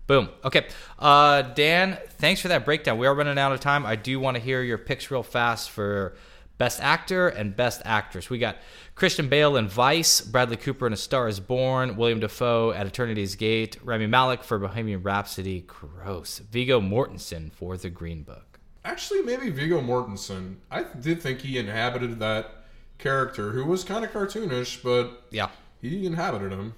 [0.08, 0.30] Boom.
[0.44, 0.68] Okay,
[1.00, 1.98] uh, Dan.
[2.20, 3.00] Thanks for that breakdown.
[3.00, 3.86] We are running out of time.
[3.88, 6.16] I do want to hear your picks real fast for
[6.58, 8.30] Best Actor and Best Actress.
[8.30, 8.58] We got
[8.96, 13.36] Christian Bale in Vice, Bradley Cooper in A Star Is Born, William Dafoe at Eternity's
[13.36, 15.62] Gate, Rami Malek for Bohemian Rhapsody.
[15.68, 16.40] Gross.
[16.40, 18.60] Viggo Mortensen for The Green Book.
[18.86, 20.56] Actually, maybe Viggo Mortensen.
[20.72, 22.64] I did think he inhabited that
[23.00, 25.50] character, who was kind of cartoonish, but Yeah.
[25.82, 26.74] he inhabited him.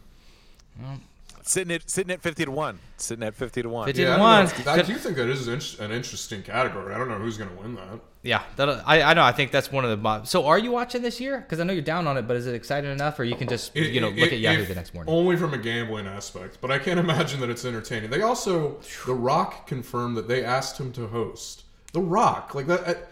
[1.47, 2.79] Sitting at sitting at fifty to one.
[2.97, 3.85] Sitting at fifty to one.
[3.87, 4.45] 50 Yeah, to one.
[4.47, 4.67] don't.
[4.67, 5.47] I do think that is
[5.79, 6.93] an, interesting category.
[6.93, 7.99] I don't know who's going to win that.
[8.23, 8.43] Yeah,
[8.85, 9.23] I, I know.
[9.23, 10.23] I think that's one of the.
[10.25, 11.39] So, are you watching this year?
[11.39, 13.47] Because I know you're down on it, but is it exciting enough, or you can
[13.47, 15.13] just you know It- look it- at Yahoo the next morning?
[15.13, 18.09] Only from a gambling aspect, but I can't imagine that it's entertaining.
[18.09, 21.63] They also, The Rock confirmed that they asked him to host.
[21.93, 23.07] The Rock, like that,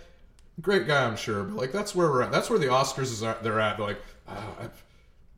[0.62, 2.32] great guy, I'm sure, but like that's where we're at.
[2.34, 3.42] That's where the Oscars is at.
[3.44, 3.78] They're at.
[3.78, 4.68] They're like, uh,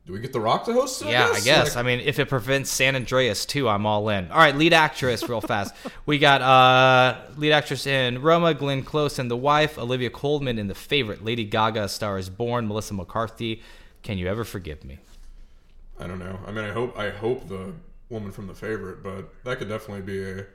[0.08, 1.02] do we get The Rock to host?
[1.02, 1.76] it, Yeah, I guess.
[1.76, 4.30] Like, I mean, if it prevents San Andreas too, I'm all in.
[4.30, 5.74] All right, lead actress, real fast.
[6.06, 10.66] We got uh, lead actress in Roma, Glenn Close in The Wife, Olivia Colman in
[10.66, 13.62] The Favorite, Lady Gaga, Star Is Born, Melissa McCarthy.
[14.02, 14.98] Can you ever forgive me?
[16.00, 16.38] I don't know.
[16.46, 17.74] I mean, I hope I hope the
[18.08, 20.46] woman from The Favorite, but that could definitely be a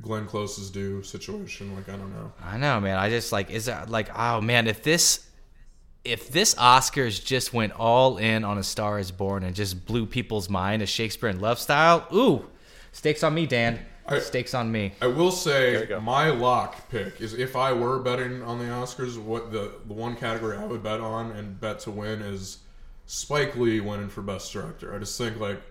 [0.00, 1.76] Glenn Close's due situation.
[1.76, 2.32] Like I don't know.
[2.42, 2.96] I know, man.
[2.96, 5.28] I just like is that like oh man, if this
[6.04, 10.06] if this Oscars just went all in on A Star Is Born and just blew
[10.06, 12.46] people's mind, a Shakespeare and Love style, ooh,
[12.92, 13.78] stakes on me, Dan.
[14.06, 14.92] I- stakes on me.
[15.00, 19.52] I will say my lock pick is if I were betting on the Oscars, what
[19.52, 22.58] the the one category I would bet on and bet to win is
[23.06, 24.92] Spike Lee winning for Best Director.
[24.94, 25.62] I just think like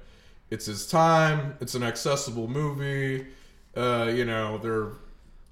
[0.49, 1.57] it's his time.
[1.59, 3.27] It's an accessible movie.
[3.75, 4.93] Uh, you know they're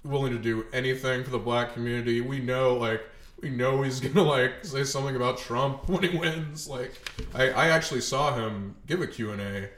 [0.02, 2.22] willing to do anything for the black community.
[2.22, 3.02] We know like
[3.42, 6.68] we know he's gonna like say something about Trump when he wins.
[6.68, 6.92] Like
[7.34, 9.68] I, I actually saw him give a Q and A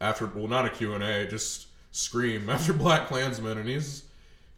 [0.00, 4.04] after well not a Q and A just scream after Black Klansman and he's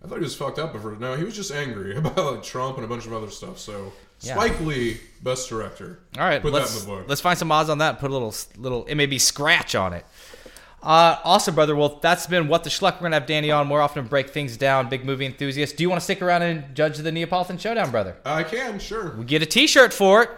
[0.02, 0.94] I thought he was fucked up before.
[0.96, 3.58] No, he was just angry about like Trump and a bunch of other stuff.
[3.58, 4.34] So Yeah.
[4.34, 6.00] Spike Lee, best director.
[6.18, 7.08] All right, put let's that in the book.
[7.08, 7.90] let's find some odds on that.
[7.90, 10.04] and Put a little little it may be scratch on it.
[10.84, 11.74] Uh, awesome, brother.
[11.74, 12.96] Well, that's been what the schluck.
[12.96, 14.90] We're gonna have Danny on more often to break things down.
[14.90, 15.78] Big movie enthusiast.
[15.78, 18.16] Do you want to stick around and judge the Neapolitan Showdown, brother?
[18.26, 19.16] I can sure.
[19.16, 20.30] We get a T-shirt for it.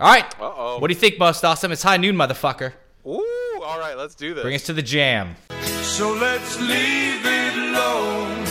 [0.00, 0.24] All right.
[0.40, 0.78] Uh-oh.
[0.78, 1.72] What do you think, Bust Awesome?
[1.72, 2.72] It's high noon, motherfucker.
[3.06, 4.42] Ooh, all right, let's do this.
[4.42, 5.36] Bring us to the jam.
[5.82, 8.44] So let's leave it alone.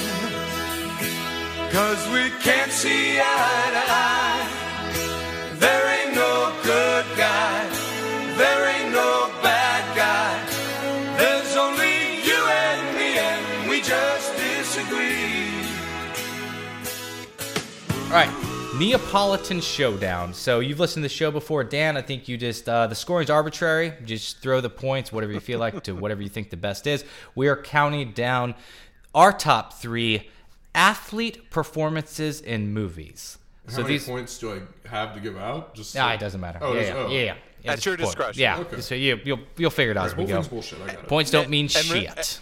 [1.71, 4.14] Cause we can't see eye to eye.
[18.15, 18.75] Right.
[18.79, 20.33] Neapolitan Showdown.
[20.33, 21.97] So you've listened to the show before, Dan.
[21.97, 23.93] I think you just uh, the scoring's arbitrary.
[24.05, 27.03] Just throw the points, whatever you feel like, to whatever you think the best is.
[27.35, 28.55] We are counting down
[29.13, 30.29] our top three
[30.73, 33.37] athlete performances in movies.
[33.67, 35.73] How so many these, points do I have to give out?
[35.73, 36.59] Just nah, it doesn't matter.
[36.61, 37.09] Oh, yeah, yeah, does- oh.
[37.11, 37.35] yeah, yeah.
[37.63, 38.07] Yeah, At just your point.
[38.07, 38.41] discretion.
[38.41, 38.59] Yeah.
[38.59, 38.81] Okay.
[38.81, 40.39] So you you'll you'll figure it out as we go.
[40.43, 40.79] bullshit.
[40.81, 41.07] I got it.
[41.07, 42.09] Points don't mean And re- shit.
[42.17, 42.39] And,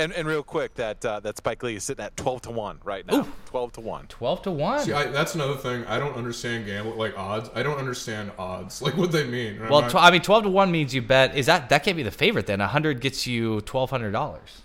[0.00, 3.06] and real quick, that uh, that Spike Lee is sitting at twelve to one right
[3.06, 3.26] now.
[3.46, 4.06] Twelve to one.
[4.06, 4.80] Twelve to one.
[4.80, 5.84] See, I, that's another thing.
[5.86, 7.50] I don't understand gambling, like odds.
[7.54, 9.60] I don't understand odds, like what they mean.
[9.60, 11.36] And Well, not- tw- I mean, twelve to one means you bet.
[11.36, 12.60] Is that that can't be the favorite then?
[12.60, 14.62] A hundred gets you twelve hundred dollars.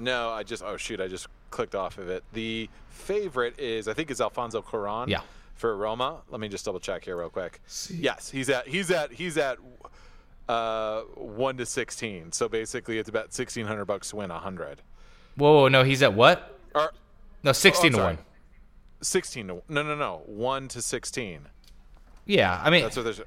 [0.00, 2.24] No, I just oh shoot, I just clicked off of it.
[2.32, 5.08] The favorite is I think is Alfonso Cuarón.
[5.08, 5.20] Yeah.
[5.54, 6.22] For Roma.
[6.28, 7.60] Let me just double check here real quick.
[7.68, 7.94] See.
[7.94, 9.58] Yes, he's at he's at he's at
[10.48, 12.32] uh one to sixteen.
[12.32, 14.82] So basically, it's about sixteen hundred bucks to win a hundred.
[15.36, 16.58] Whoa, whoa, no, he's at what?
[16.74, 16.92] Or
[17.42, 18.18] No, sixteen oh, to one.
[19.00, 21.48] sixteen to no no no one to sixteen.
[22.26, 23.20] Yeah, I mean, That's what there's.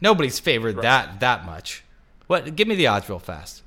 [0.00, 1.82] nobody's favored that that much.
[2.26, 2.54] What?
[2.56, 3.62] Give me the odds real fast.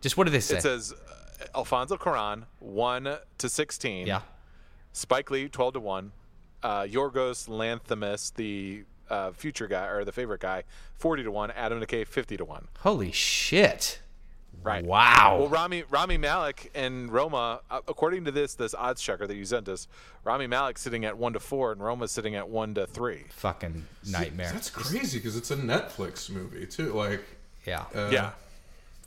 [0.00, 0.56] Just what do they say?
[0.58, 4.06] It says uh, Alfonso Cuarón one to sixteen.
[4.06, 4.20] yeah.
[4.92, 6.12] Spike Lee, 12 to 1.
[6.62, 10.64] Uh, Yorgos Lanthimos, the uh, future guy, or the favorite guy,
[10.98, 11.50] 40 to 1.
[11.52, 12.68] Adam McKay, 50 to 1.
[12.80, 14.00] Holy shit!
[14.62, 14.84] Right.
[14.84, 15.36] Wow.
[15.38, 19.44] Well, Rami, Rami Malek and Roma, uh, according to this this odds checker that you
[19.44, 19.86] sent us,
[20.24, 23.26] Rami Malek sitting at 1 to 4, and Roma sitting at 1 to 3.
[23.30, 24.50] Fucking nightmare.
[24.52, 26.92] that's crazy because it's a Netflix movie too.
[26.94, 27.22] Like,
[27.64, 27.84] yeah.
[27.94, 28.30] uh, yeah.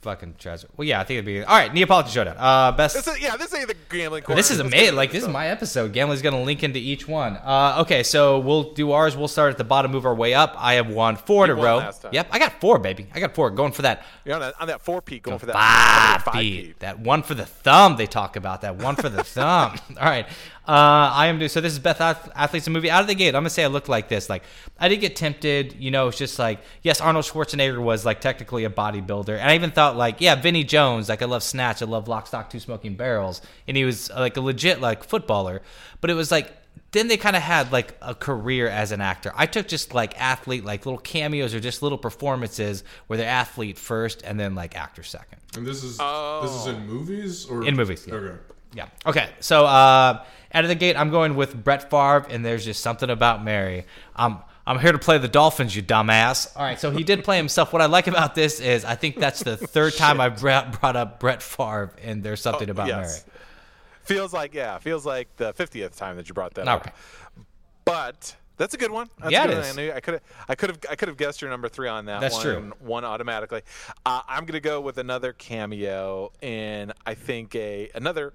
[0.02, 0.70] Fucking treasure.
[0.78, 1.74] Well, yeah, I think it'd be all right.
[1.74, 2.38] Neapolitan Showdown.
[2.38, 2.95] Uh, best.
[2.95, 4.38] This is, yeah, this ain't the gambling corner.
[4.38, 4.95] This is amazing.
[4.95, 5.91] Like this is my episode.
[5.91, 7.36] Gambling's gonna link into each one.
[7.36, 9.18] Uh, okay, so we'll do ours.
[9.18, 10.56] We'll start at the bottom, move our way up.
[10.58, 11.91] I have won four in a row.
[12.14, 13.08] Yep, I got four, baby.
[13.14, 13.50] I got four.
[13.50, 16.34] Going for that You're on that, on that 4 peak, going for that five, five
[16.34, 16.80] peak.
[16.80, 17.97] That one for the thumb.
[17.97, 19.76] They talk about that one for the thumb.
[20.00, 20.28] All right.
[20.70, 21.61] Uh, I am doing so.
[21.61, 23.30] This is Beth Athletes a movie out of the gate.
[23.30, 24.30] I'm gonna say I look like this.
[24.30, 24.43] Like
[24.78, 25.74] I did get tempted.
[25.80, 29.55] You know, it's just like yes, Arnold Schwarzenegger was like technically a bodybuilder, and I
[29.55, 31.09] even thought like yeah, Vinny Jones.
[31.09, 31.82] Like I love Snatch.
[31.82, 35.63] I love Lock, Stock, Two Smoking Barrels, and he was like a legit like footballer.
[36.01, 36.53] But it was like
[36.91, 39.34] then they kind of had like a career as an actor.
[39.36, 43.80] I took just like athlete, like little cameos or just little performances where they're athlete
[43.80, 45.39] first and then like actor second.
[45.57, 48.13] and this is this is in movies or In movies, yeah.
[48.13, 48.38] Okay.
[48.74, 48.88] Yeah.
[49.05, 49.30] Okay.
[49.39, 53.09] So uh, out of the gate, I'm going with Brett Favre, and there's just something
[53.09, 53.86] about Mary.
[54.15, 56.55] I'm I'm here to play the Dolphins, you dumbass.
[56.55, 57.74] All right, so he did play himself.
[57.74, 60.95] What I like about this is I think that's the third time I've brought, brought
[60.95, 63.07] up Brett Favre, and there's something about Mary.
[64.03, 66.86] Feels like yeah, feels like the fiftieth time that you brought that All up.
[66.86, 66.95] right.
[67.86, 69.09] But that's a good one.
[69.20, 69.76] That's Yeah, good is.
[69.76, 69.89] One.
[69.91, 72.22] I could have I could have I could have guessed your number three on that
[72.22, 72.43] That's one.
[72.43, 72.74] true.
[72.80, 73.61] One automatically.
[74.05, 78.34] Uh, I'm gonna go with another cameo and I think a another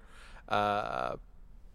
[0.48, 1.16] uh,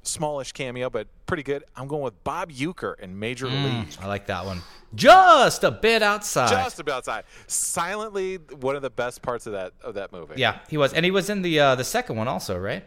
[0.04, 1.64] smallish cameo, but pretty good.
[1.76, 3.88] I'm going with Bob Uecker in Major League.
[4.02, 4.62] I like that one.
[4.96, 6.50] Just a bit outside.
[6.50, 7.26] Just a bit outside.
[7.48, 10.36] Silently, one of the best parts of that of that movie.
[10.38, 12.84] yeah, he was, and he was in the uh, the second one also, right?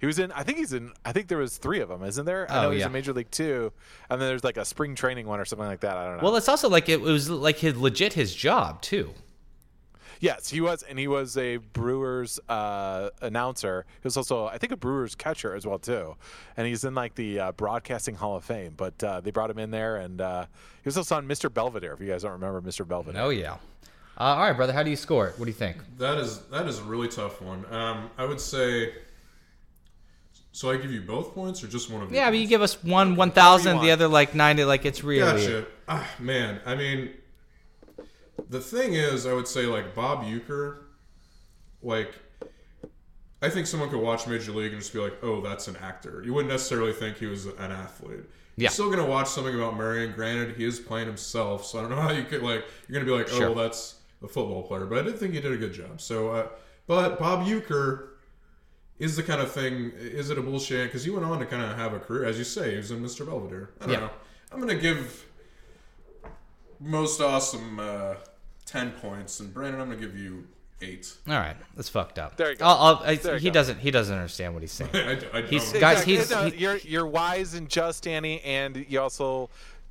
[0.00, 0.32] He was in.
[0.32, 0.92] I think he's in.
[1.04, 2.50] I think there was three of them, isn't there?
[2.50, 2.86] I Oh, know he's yeah.
[2.86, 3.72] in Major League Two,
[4.10, 5.96] and then there's like a spring training one or something like that.
[5.96, 6.24] I don't know.
[6.24, 9.12] Well, it's also like it was like his legit his job too.
[10.22, 13.84] Yes, he was, and he was a Brewers uh, announcer.
[14.00, 16.16] He was also, I think, a Brewers catcher as well too,
[16.56, 18.72] and he's in like the uh, Broadcasting Hall of Fame.
[18.74, 20.46] But uh, they brought him in there, and uh,
[20.82, 21.52] he was also on Mr.
[21.52, 21.92] Belvedere.
[21.92, 22.88] If you guys don't remember Mr.
[22.88, 23.56] Belvedere, Oh yeah.
[24.16, 24.72] Uh, all right, brother.
[24.72, 25.38] How do you score it?
[25.38, 25.78] What do you think?
[25.98, 27.66] That is that is a really tough one.
[27.70, 28.94] Um, I would say.
[30.54, 32.14] So I give you both points or just one of them?
[32.14, 34.64] Yeah, but you give us one one thousand, the other like ninety.
[34.64, 35.40] Like it's really.
[35.40, 35.66] Gotcha.
[35.88, 37.10] Ah, man, I mean,
[38.48, 40.78] the thing is, I would say like Bob Uecker,
[41.82, 42.12] like,
[43.40, 46.22] I think someone could watch Major League and just be like, "Oh, that's an actor."
[46.24, 48.20] You wouldn't necessarily think he was an athlete.
[48.56, 48.64] Yeah.
[48.64, 51.82] You're still gonna watch something about Murray, and granted, he is playing himself, so I
[51.82, 52.64] don't know how you could like.
[52.88, 53.46] You're gonna be like, "Oh, Sure.
[53.50, 56.00] well, that's a football player," but I did think he did a good job.
[56.00, 56.48] So, uh,
[56.86, 58.08] but Bob Uecker
[58.98, 59.90] is the kind of thing.
[59.98, 60.86] Is it a bullshit?
[60.86, 62.72] Because he went on to kind of have a career, as you say.
[62.72, 63.26] He was in Mr.
[63.26, 63.70] Belvedere.
[63.80, 64.00] I don't Yeah.
[64.00, 64.10] know.
[64.52, 65.24] I'm gonna give
[66.82, 68.14] most awesome uh,
[68.66, 70.46] ten points, and Brandon, I'm gonna give you
[70.80, 71.12] eight.
[71.28, 72.36] All right, that's fucked up.
[72.36, 72.64] There you go.
[72.66, 73.54] I'll, I'll, I, There you he go.
[73.54, 73.78] doesn't.
[73.78, 74.90] He doesn't understand what he's saying.
[74.94, 75.80] I, I He's- don't.
[75.80, 76.14] guys, Exactly.
[76.14, 79.48] he's- No, he- you're you're wise and just, Danny, and you also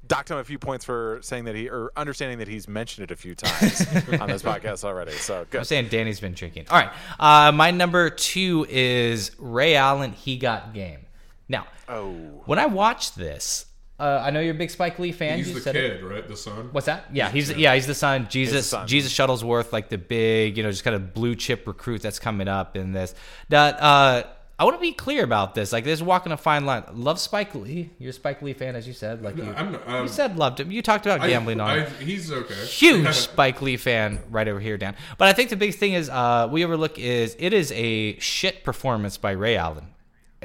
[0.07, 3.11] docked him a few points for saying that he or understanding that he's mentioned it
[3.11, 3.81] a few times
[4.19, 5.11] on this podcast already.
[5.11, 5.65] So I'm good.
[5.65, 6.65] saying Danny's been drinking.
[6.69, 6.89] All right,
[7.19, 10.11] uh, my number two is Ray Allen.
[10.11, 10.99] He got game.
[11.47, 12.13] Now, Oh.
[12.45, 13.65] when I watched this,
[14.01, 15.37] uh, I know you're a big Spike Lee fan.
[15.37, 15.99] He's you the said it.
[15.99, 16.27] kid, right?
[16.27, 16.69] The son.
[16.71, 17.05] What's that?
[17.13, 18.27] Yeah, he's yeah he's the son.
[18.29, 18.87] Jesus son.
[18.87, 22.47] Jesus Shuttlesworth, like the big you know just kind of blue chip recruit that's coming
[22.47, 23.13] up in this.
[23.49, 24.23] That uh,
[24.59, 25.73] I want to be clear about this.
[25.73, 26.83] Like, there's walking a fine line.
[26.93, 27.89] Love Spike Lee.
[27.97, 29.23] You're a Spike Lee fan, as you said.
[29.23, 30.71] Like you, I'm, um, you said loved him.
[30.71, 31.69] You talked about I- gambling on.
[31.79, 32.53] I, he's okay.
[32.65, 34.95] Huge Spike Lee fan right over here, Dan.
[35.17, 38.63] But I think the biggest thing is uh, we overlook is it is a shit
[38.63, 39.87] performance by Ray Allen.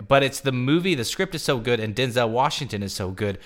[0.06, 3.38] But it's the movie, the script is so good, and Denzel Washington is so good.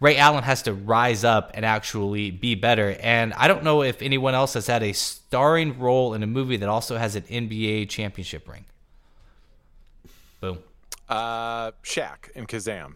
[0.00, 2.96] Ray Allen has to rise up and actually be better.
[3.00, 6.58] And I don't know if anyone else has had a starring role in a movie
[6.58, 8.64] that also has an NBA championship ring.
[10.40, 10.58] Boom.
[11.08, 12.94] Uh, Shaq and Kazam.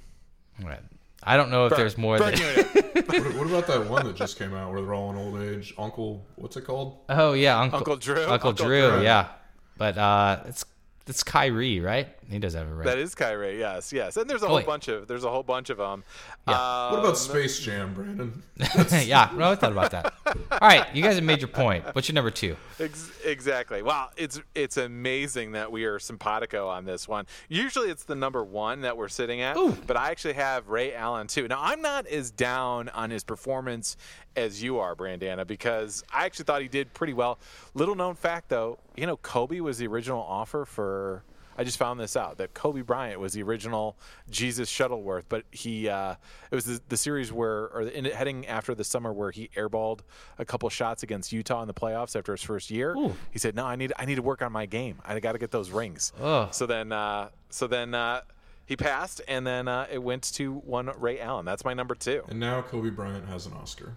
[0.61, 0.81] All right.
[1.23, 2.41] I don't know if there's more Burn than.
[2.41, 2.67] unit.
[3.09, 5.75] what, what about that one that just came out where they're all in old age?
[5.77, 6.99] Uncle, what's it called?
[7.09, 8.17] Oh yeah, Uncle, Uncle Drew?
[8.21, 9.03] Uncle, Uncle Drew, Drew.
[9.03, 9.29] yeah.
[9.77, 10.65] But uh, it's
[11.07, 12.09] it's Kyrie, right?
[12.31, 12.85] He does have a ring.
[12.87, 13.59] that is Kyrie.
[13.59, 14.19] Yes, yes.
[14.19, 14.67] And there's a Oh, whole wait.
[14.67, 16.05] bunch of there's a whole bunch of them.
[16.47, 16.55] Yeah.
[16.55, 18.43] Uh, What about Space Jam, Brandon?
[19.07, 20.13] yeah, no, I thought about that.
[20.53, 21.85] All right, you guys have made your point.
[21.95, 22.55] What's your number two?
[22.79, 23.81] Ex- exactly.
[23.83, 27.25] Wow, it's it's amazing that we are simpatico on this one.
[27.49, 29.73] Usually it's the number one that we're sitting at, Ooh.
[29.87, 31.49] but I actually have Ray Allen too.
[31.49, 33.97] Now I'm not as down on his performance
[34.37, 37.39] as you are, Brandana, because I actually thought he did pretty well.
[37.75, 41.23] Little known fact though, you know, Kobe was the original offer for.
[41.59, 43.99] I just found this out that Kobe Bryant was the original
[44.31, 46.15] Jesus Shuttlesworth, but he uh,
[46.51, 49.51] it was the, the series where or the, in, heading after the summer where he
[49.57, 50.01] airballed
[50.39, 52.95] a couple shots against Utah in the playoffs after his first year.
[52.97, 53.17] Ooh.
[53.33, 55.01] He said, "No, I need I need to work on my game.
[55.05, 56.55] I got to get those rings." Ugh.
[56.55, 58.21] So then uh, so then uh,
[58.65, 61.45] he passed, and then uh, it went to one Ray Allen.
[61.45, 62.23] That's my number two.
[62.29, 63.95] And now Kobe Bryant has an Oscar.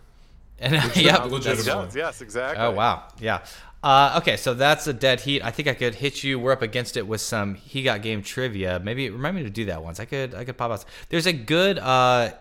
[0.62, 1.26] And Legit- yep.
[1.26, 1.84] legitimately.
[1.86, 2.64] Yes, yes, exactly.
[2.64, 3.44] Oh wow, yeah.
[3.84, 5.44] Uh, okay, so that's a dead heat.
[5.44, 6.38] I think I could hit you.
[6.38, 8.80] We're up against it with some he got game trivia.
[8.80, 10.00] Maybe remind me to do that once.
[10.00, 10.86] I could I could pop out.
[11.10, 12.32] There's a good uh,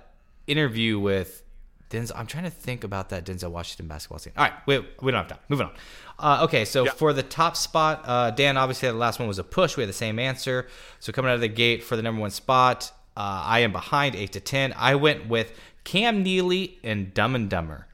[0.47, 1.43] interview with
[1.89, 2.13] Denzel.
[2.15, 4.35] I'm trying to think about that Denzel Washington basketball scene.
[4.37, 5.39] All right, we, we don't have time.
[5.49, 5.73] Moving on.
[6.19, 6.91] Uh, okay, so Yeah.
[6.93, 9.79] for the top spot, uh, Dan obviously the last one was a push.
[9.79, 10.69] We had the same answer.
[10.99, 14.15] So coming out of the gate for the number one spot, uh, I am behind
[14.15, 14.75] eight to ten.
[14.77, 17.87] I went with Cam Neely and Dumb and Dumber.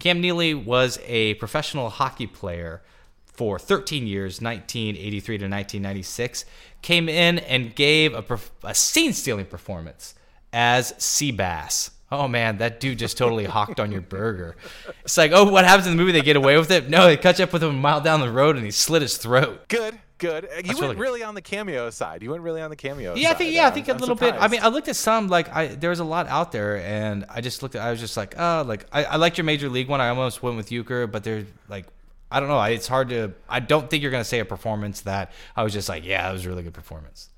[0.00, 2.82] Cam Neely was a professional hockey player
[3.24, 6.44] for 13 years, 1983 to 1996.
[6.82, 10.14] Came in and gave a, a scene-stealing performance
[10.52, 11.90] as Seabass.
[12.12, 14.56] Oh man, that dude just totally hawked on your burger.
[15.04, 16.12] It's like, oh, what happens in the movie?
[16.12, 16.88] They get away with it?
[16.88, 19.16] No, they catch up with him a mile down the road and he slit his
[19.16, 19.68] throat.
[19.68, 20.44] Good, good.
[20.44, 22.22] Uh, You went really really, on the cameo side.
[22.22, 23.14] You went really on the cameo.
[23.16, 23.38] Yeah, I side.
[23.38, 24.34] think yeah, I I'm- think a I'm little bit.
[24.38, 27.24] I mean, I looked at some like I there was a lot out there, and
[27.28, 27.82] I just looked at.
[27.82, 30.00] I was just like, oh, like I, I liked your major league one.
[30.00, 31.86] I almost went with Uecker, but there's like.
[32.32, 32.62] I don't know.
[32.62, 33.32] It's hard to.
[33.48, 36.32] I don't think you're gonna say a performance that I was just like, yeah, that
[36.32, 37.28] was a really good performance.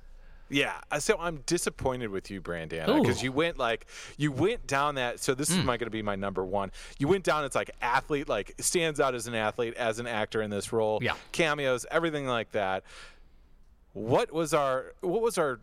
[0.53, 3.00] Yeah, uh, so I'm disappointed with you, Brandon, Ooh.
[3.00, 3.86] because you went like
[4.18, 5.18] you went down that.
[5.18, 5.61] So this Hmm.
[5.61, 6.70] is my going to be my number one.
[6.98, 7.44] You went down.
[7.46, 10.98] It's like athlete, like stands out as an athlete, as an actor in this role.
[11.03, 11.14] Yeah.
[11.32, 12.84] cameos, everything like that.
[13.94, 15.61] What was our What was our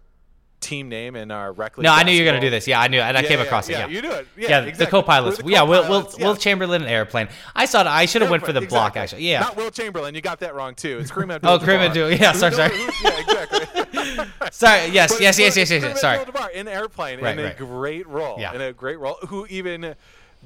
[0.60, 2.68] team name in our rec No, I knew you were gonna do this.
[2.68, 3.74] Yeah, I knew, and I Yeah, came yeah, across it.
[3.74, 4.28] yeah, Yeah, you do it.
[4.36, 4.86] Yeah, Yeah, exactly.
[4.86, 5.38] the co-pilots.
[5.38, 6.36] The yeah, Will, Will, co-pilots, Will.
[6.36, 7.30] Chamberlain and Airplane.
[7.56, 7.80] I saw.
[7.82, 9.22] It I should have went for the block actually.
[9.30, 9.40] Yeah.
[9.40, 10.16] not Wilt Chamberlain.
[10.16, 10.98] You got that wrong too.
[11.00, 11.60] It's Kareem Oh, Abdul-Jabbar.
[11.66, 12.74] Kareem Abdul- yeah, sorry, sorry.
[12.78, 13.60] Yeah, exactly.
[14.52, 14.88] Sorry.
[14.88, 15.12] Yes.
[15.14, 15.38] But- yes.
[15.38, 15.38] Yes.
[15.38, 15.58] but Yes.
[15.58, 15.70] Yes.
[15.72, 16.02] Kareem yes.
[16.02, 16.18] Sorry.
[16.20, 17.58] Abdul-Jabbar in Airplane Right, in a right.
[17.58, 18.38] great role.
[18.40, 18.54] Yeah.
[18.54, 19.18] In a great role.
[19.28, 19.96] Who even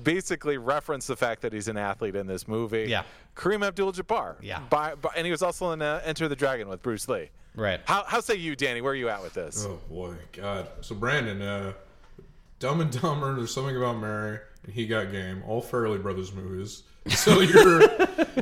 [0.01, 2.86] basically referenced the fact that he's an athlete in this movie.
[2.89, 3.04] Yeah.
[3.36, 4.36] Kareem Abdul-Jabbar.
[4.41, 4.60] Yeah.
[4.70, 7.30] By, by, and he was also in uh, Enter the Dragon with Bruce Lee.
[7.56, 7.80] Right.
[7.86, 8.82] How, how say you, Danny?
[8.82, 9.66] Where are you at with this?
[9.68, 10.68] Oh boy, God.
[10.82, 11.74] So Brandon, uh,
[12.60, 16.84] Dumb and Dumber, There's something about Mary, and He Got Game, all Farrelly Brothers movies.
[17.10, 17.82] So you're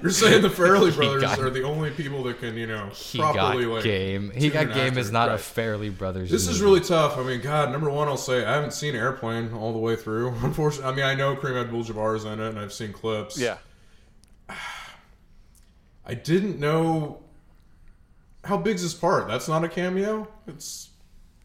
[0.01, 3.18] you're saying the Farrelly Brothers got- are the only people that can you know He
[3.18, 4.30] properly got like game.
[4.32, 4.99] He got game actor.
[4.99, 5.39] is not a Right.
[5.39, 6.30] Farrelly Brothers.
[6.30, 7.18] This is really tough.
[7.18, 10.36] I mean, God, number one, I'll say I haven't seen Airplane all the way through.
[10.43, 13.39] Unfortunately, I mean, I know Kareem Abdul-Jabbar is in it, and I've seen clips.
[13.39, 13.57] Yeah.
[16.05, 17.24] I didn't know
[18.43, 19.28] how big's his part.
[19.28, 20.28] That's not a cameo.
[20.47, 20.91] It's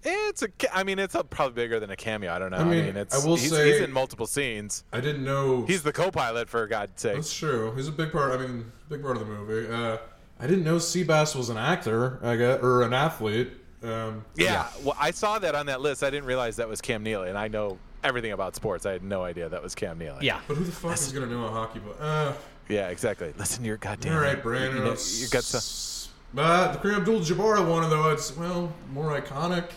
[0.09, 0.49] It's a.
[0.49, 2.33] ca- I mean, it's a, probably bigger than a cameo.
[2.33, 2.59] I don't know.
[2.59, 3.15] I mean, mean, it's.
[3.15, 4.85] I will he's, say- he's in multiple scenes.
[4.93, 7.17] I didn't know He's the co-pilot for God's sake.
[7.17, 7.75] That's true.
[7.75, 8.33] He's a big part.
[8.33, 9.73] I mean, big part of the movie.
[9.73, 9.99] Uh,
[10.39, 12.19] I didn't know Seabass was an actor.
[12.23, 13.51] I guess, or an athlete.
[13.83, 16.03] Um, Yeah, well, I saw that on that list.
[16.03, 18.87] I didn't realize that was Cam Neely, and I know everything about sports.
[18.87, 20.25] I had no idea that was Cam Neely.
[20.27, 20.41] Yeah.
[20.49, 21.95] but who the fuck is gonna know a hockey player?
[22.01, 22.33] Uh,
[22.69, 23.33] yeah, exactly.
[23.39, 24.15] Listen to your goddamn.
[24.15, 24.79] all right, Brandon.
[24.79, 26.13] You, know, you got some.
[26.35, 29.71] But the Kareem Abdul-Jabbar one, though, it's well more iconic.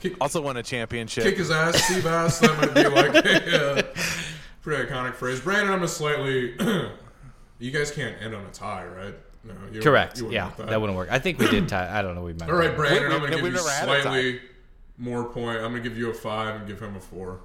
[0.00, 1.24] Kick, Also won a championship.
[1.24, 2.40] kick his ass, Seabass.
[2.40, 3.82] that might be like a uh,
[4.62, 5.40] pretty iconic phrase.
[5.40, 6.54] Brandon, I'm a slightly.
[7.58, 9.14] you guys can't end on a tie, right?
[9.44, 10.18] No, you Correct.
[10.18, 10.80] you Yeah, want that.
[10.80, 11.08] wouldn't work.
[11.10, 11.98] I think we did tie.
[11.98, 12.22] I don't know.
[12.22, 12.48] We might.
[12.50, 14.40] All right, Brandon, We- I'm going to give you a slightly
[14.98, 15.58] more point.
[15.58, 17.40] I'm going to give you a five and give him a four.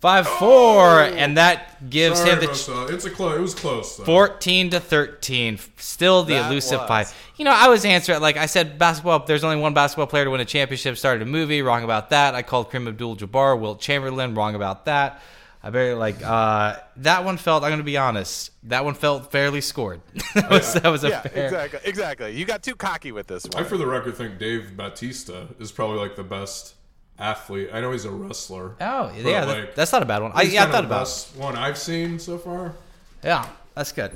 [0.00, 3.36] Five four, and that gives Sorry him the ch- It's a close.
[3.38, 3.96] It was close.
[3.98, 4.04] Though.
[4.04, 6.88] 14 to 13 still the That elusive was.
[6.88, 10.24] five you know i was answering like i said basketball there's only one basketball player
[10.24, 13.80] to win a championship started a movie wrong about that i called Kareem abdul-jabbar wilt
[13.80, 15.22] chamberlain wrong about that
[15.62, 19.60] i very like uh that one felt i'm gonna be honest that one felt fairly
[19.60, 20.00] scored
[20.34, 21.80] that was, that was a yeah, fair exactly.
[21.84, 22.36] Exactly.
[22.36, 23.52] You got too cocky with this one.
[23.54, 23.68] I, one.
[23.70, 26.74] for the record, think Dave Bautista is probably like the best
[27.20, 27.70] athlete.
[27.72, 28.74] I know he's a wrestler.
[28.80, 30.76] oh but, yeah that- like, that's not a bad one I, he's yeah i kinda
[30.76, 32.74] thought the about best one I've seen so far.
[33.22, 34.12] Yeah, that's good.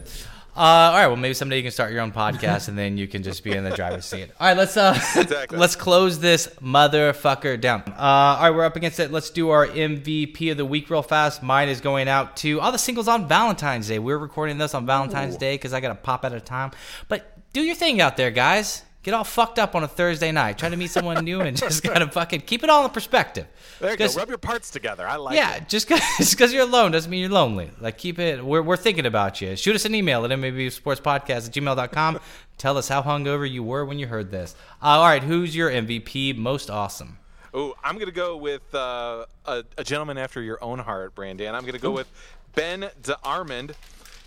[0.57, 3.09] Uh, all right, well, maybe someday you can start your own podcast, and then you
[3.09, 4.31] can just be in the driver's seat.
[4.39, 5.59] All right, let's uh, Exactly.
[5.59, 7.83] let's close this motherfucker down.
[7.89, 9.11] Uh, all right, we're up against it.
[9.11, 11.43] Let's do our MVP of the week real fast.
[11.43, 13.99] Mine is going out to all the singles on Valentine's Day.
[13.99, 16.71] We're recording this on Valentine's Day because I got to pop out a time.
[17.09, 18.83] But do your thing out there, guys.
[19.05, 20.57] Get all fucked up on a Thursday night.
[20.57, 23.47] Try to meet someone new and just kind of fucking keep it all in perspective.
[23.79, 24.09] there you go.
[24.17, 25.07] Rub your parts together.
[25.07, 25.37] I like it.
[25.37, 25.69] yeah, it.
[25.69, 27.71] just because you're alone doesn't mean you're lonely.
[27.79, 29.57] Like, keep it, we're, we're thinking about you.
[29.57, 32.19] Shoot us an email at mabsportspodcast at gmail.com.
[32.57, 34.57] Tell us how hungover you were when you heard this.
[34.83, 36.35] Uh, all right, who's your MVP?
[36.39, 37.19] Most awesome.
[37.53, 41.55] Oh, I'm gonna go with uh, a, a gentleman after your own heart, Brandon.
[41.55, 42.11] I'm gonna go with
[42.55, 43.75] Ben De Armand.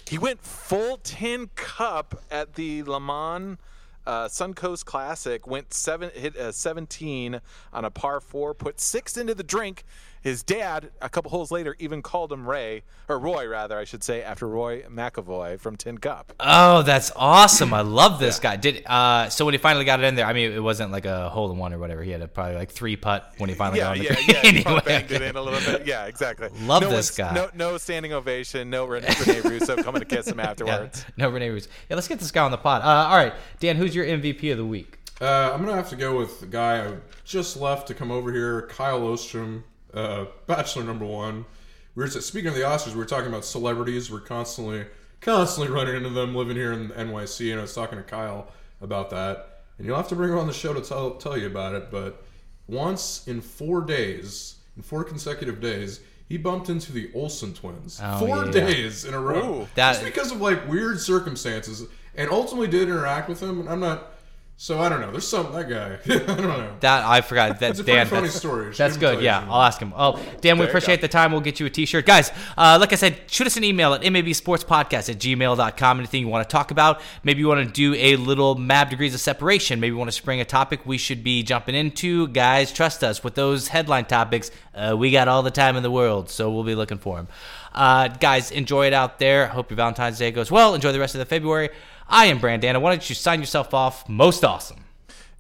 [0.08, 3.58] He went full tin cup at the LECOM
[4.08, 5.46] uh, Suncoast Classic.
[5.46, 7.42] Went seven, hit uh, 17
[7.74, 8.54] on a par four.
[8.54, 9.84] Put six into the drink.
[10.28, 14.04] His dad, a couple holes later, even called him Ray or Roy, rather, I should
[14.04, 16.34] say, after Roy McAvoy from Tin Cup.
[16.42, 17.74] Oh, that's awesome.
[17.74, 18.58] I love this guy.
[18.58, 21.06] Did uh, So when he finally got it in there, I mean, it wasn't like
[21.06, 22.04] a hole in one or whatever.
[22.04, 24.14] He had a probably like three putt when he finally Yeah, got on the yeah,
[24.16, 24.28] green.
[24.28, 24.42] yeah.
[24.42, 25.88] He Anyway, probably banged it in a little bit.
[25.88, 26.50] Yeah, exactly.
[26.64, 27.34] Love no this guy.
[27.34, 28.70] No, no standing ovation.
[28.70, 31.06] No Rene, Rene Russo coming to kiss him Yeah, afterwards.
[31.16, 31.70] no Rene Russo.
[31.90, 32.82] Yeah, let's get this guy on the pod.
[32.82, 34.98] Uh, all right, Dan, who's your MVP of the week?
[35.22, 38.32] Uh, I'm gonna have to go with the guy I just left to come over
[38.34, 39.64] here, Kyle Ostrom,
[39.98, 41.46] uh, Bachelor number one.
[41.96, 42.94] We were speaking of the Oscars.
[42.94, 44.12] We were talking about celebrities.
[44.12, 44.86] We're constantly,
[45.20, 48.50] constantly running into them living here in NYC, and I was talking to Kyle
[48.82, 49.64] about that.
[49.78, 51.90] And you'll have to bring her on the show to tell tell you about it.
[51.90, 52.24] But
[52.68, 58.00] once in four days, in four consecutive days, he bumped into the Olsen twins.
[58.04, 58.52] Oh, four yeah.
[58.52, 59.62] days in a row.
[59.62, 59.68] Ooh.
[59.76, 63.60] That- Just because of like weird circumstances, and ultimately did interact with them.
[63.62, 64.12] And I'm not
[64.60, 65.12] So I don't know.
[65.12, 66.00] There's some that guy.
[66.14, 66.76] I don't know.
[66.80, 67.60] That I forgot.
[67.60, 68.08] That It's a Dan.
[68.08, 68.72] funny that's- story.
[68.74, 69.22] Should That's good.
[69.22, 69.46] Yeah.
[69.48, 69.94] I'll ask him.
[69.96, 71.32] Oh, Dan, we you appreciate the time.
[71.32, 72.32] We'll get you a T-shirt, guys.
[72.58, 76.00] Uh, like I said, shoot us an email at mabsportspodcast at gmail.com.
[76.00, 77.02] Anything you want to talk about?
[77.24, 79.80] Maybe you want to do a little Mab degrees of separation.
[79.80, 82.28] Maybe you want to spring a topic we should be jumping into.
[82.30, 84.50] Guys, trust us with those headline topics.
[84.74, 87.28] Uh, we got all the time in the world, so we'll be looking for them.
[87.76, 89.46] Uh, guys, enjoy it out there.
[89.48, 90.74] Hope your Valentine's Day goes well.
[90.74, 91.70] Enjoy the rest of the February.
[92.10, 92.80] I am Brandana.
[92.80, 94.08] Why don't you sign yourself off?
[94.08, 94.86] Most awesome.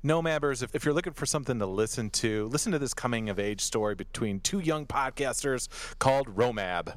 [0.03, 3.29] No Mabbers, if, if you're looking for something to listen to, listen to this coming
[3.29, 6.95] of age story between two young podcasters called Romab.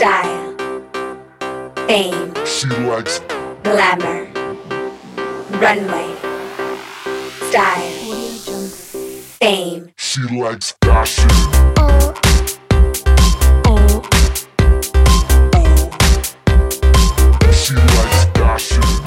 [0.00, 0.56] Style.
[1.86, 2.32] Fame.
[2.46, 3.20] She likes.
[3.62, 4.30] Glamour.
[5.60, 6.14] Runway.
[7.50, 7.90] Style.
[9.40, 9.92] Fame.
[9.98, 11.28] She likes fashion.
[11.76, 12.14] Oh,
[13.66, 14.02] oh,
[15.52, 15.70] oh.
[17.52, 18.99] She likes fashion.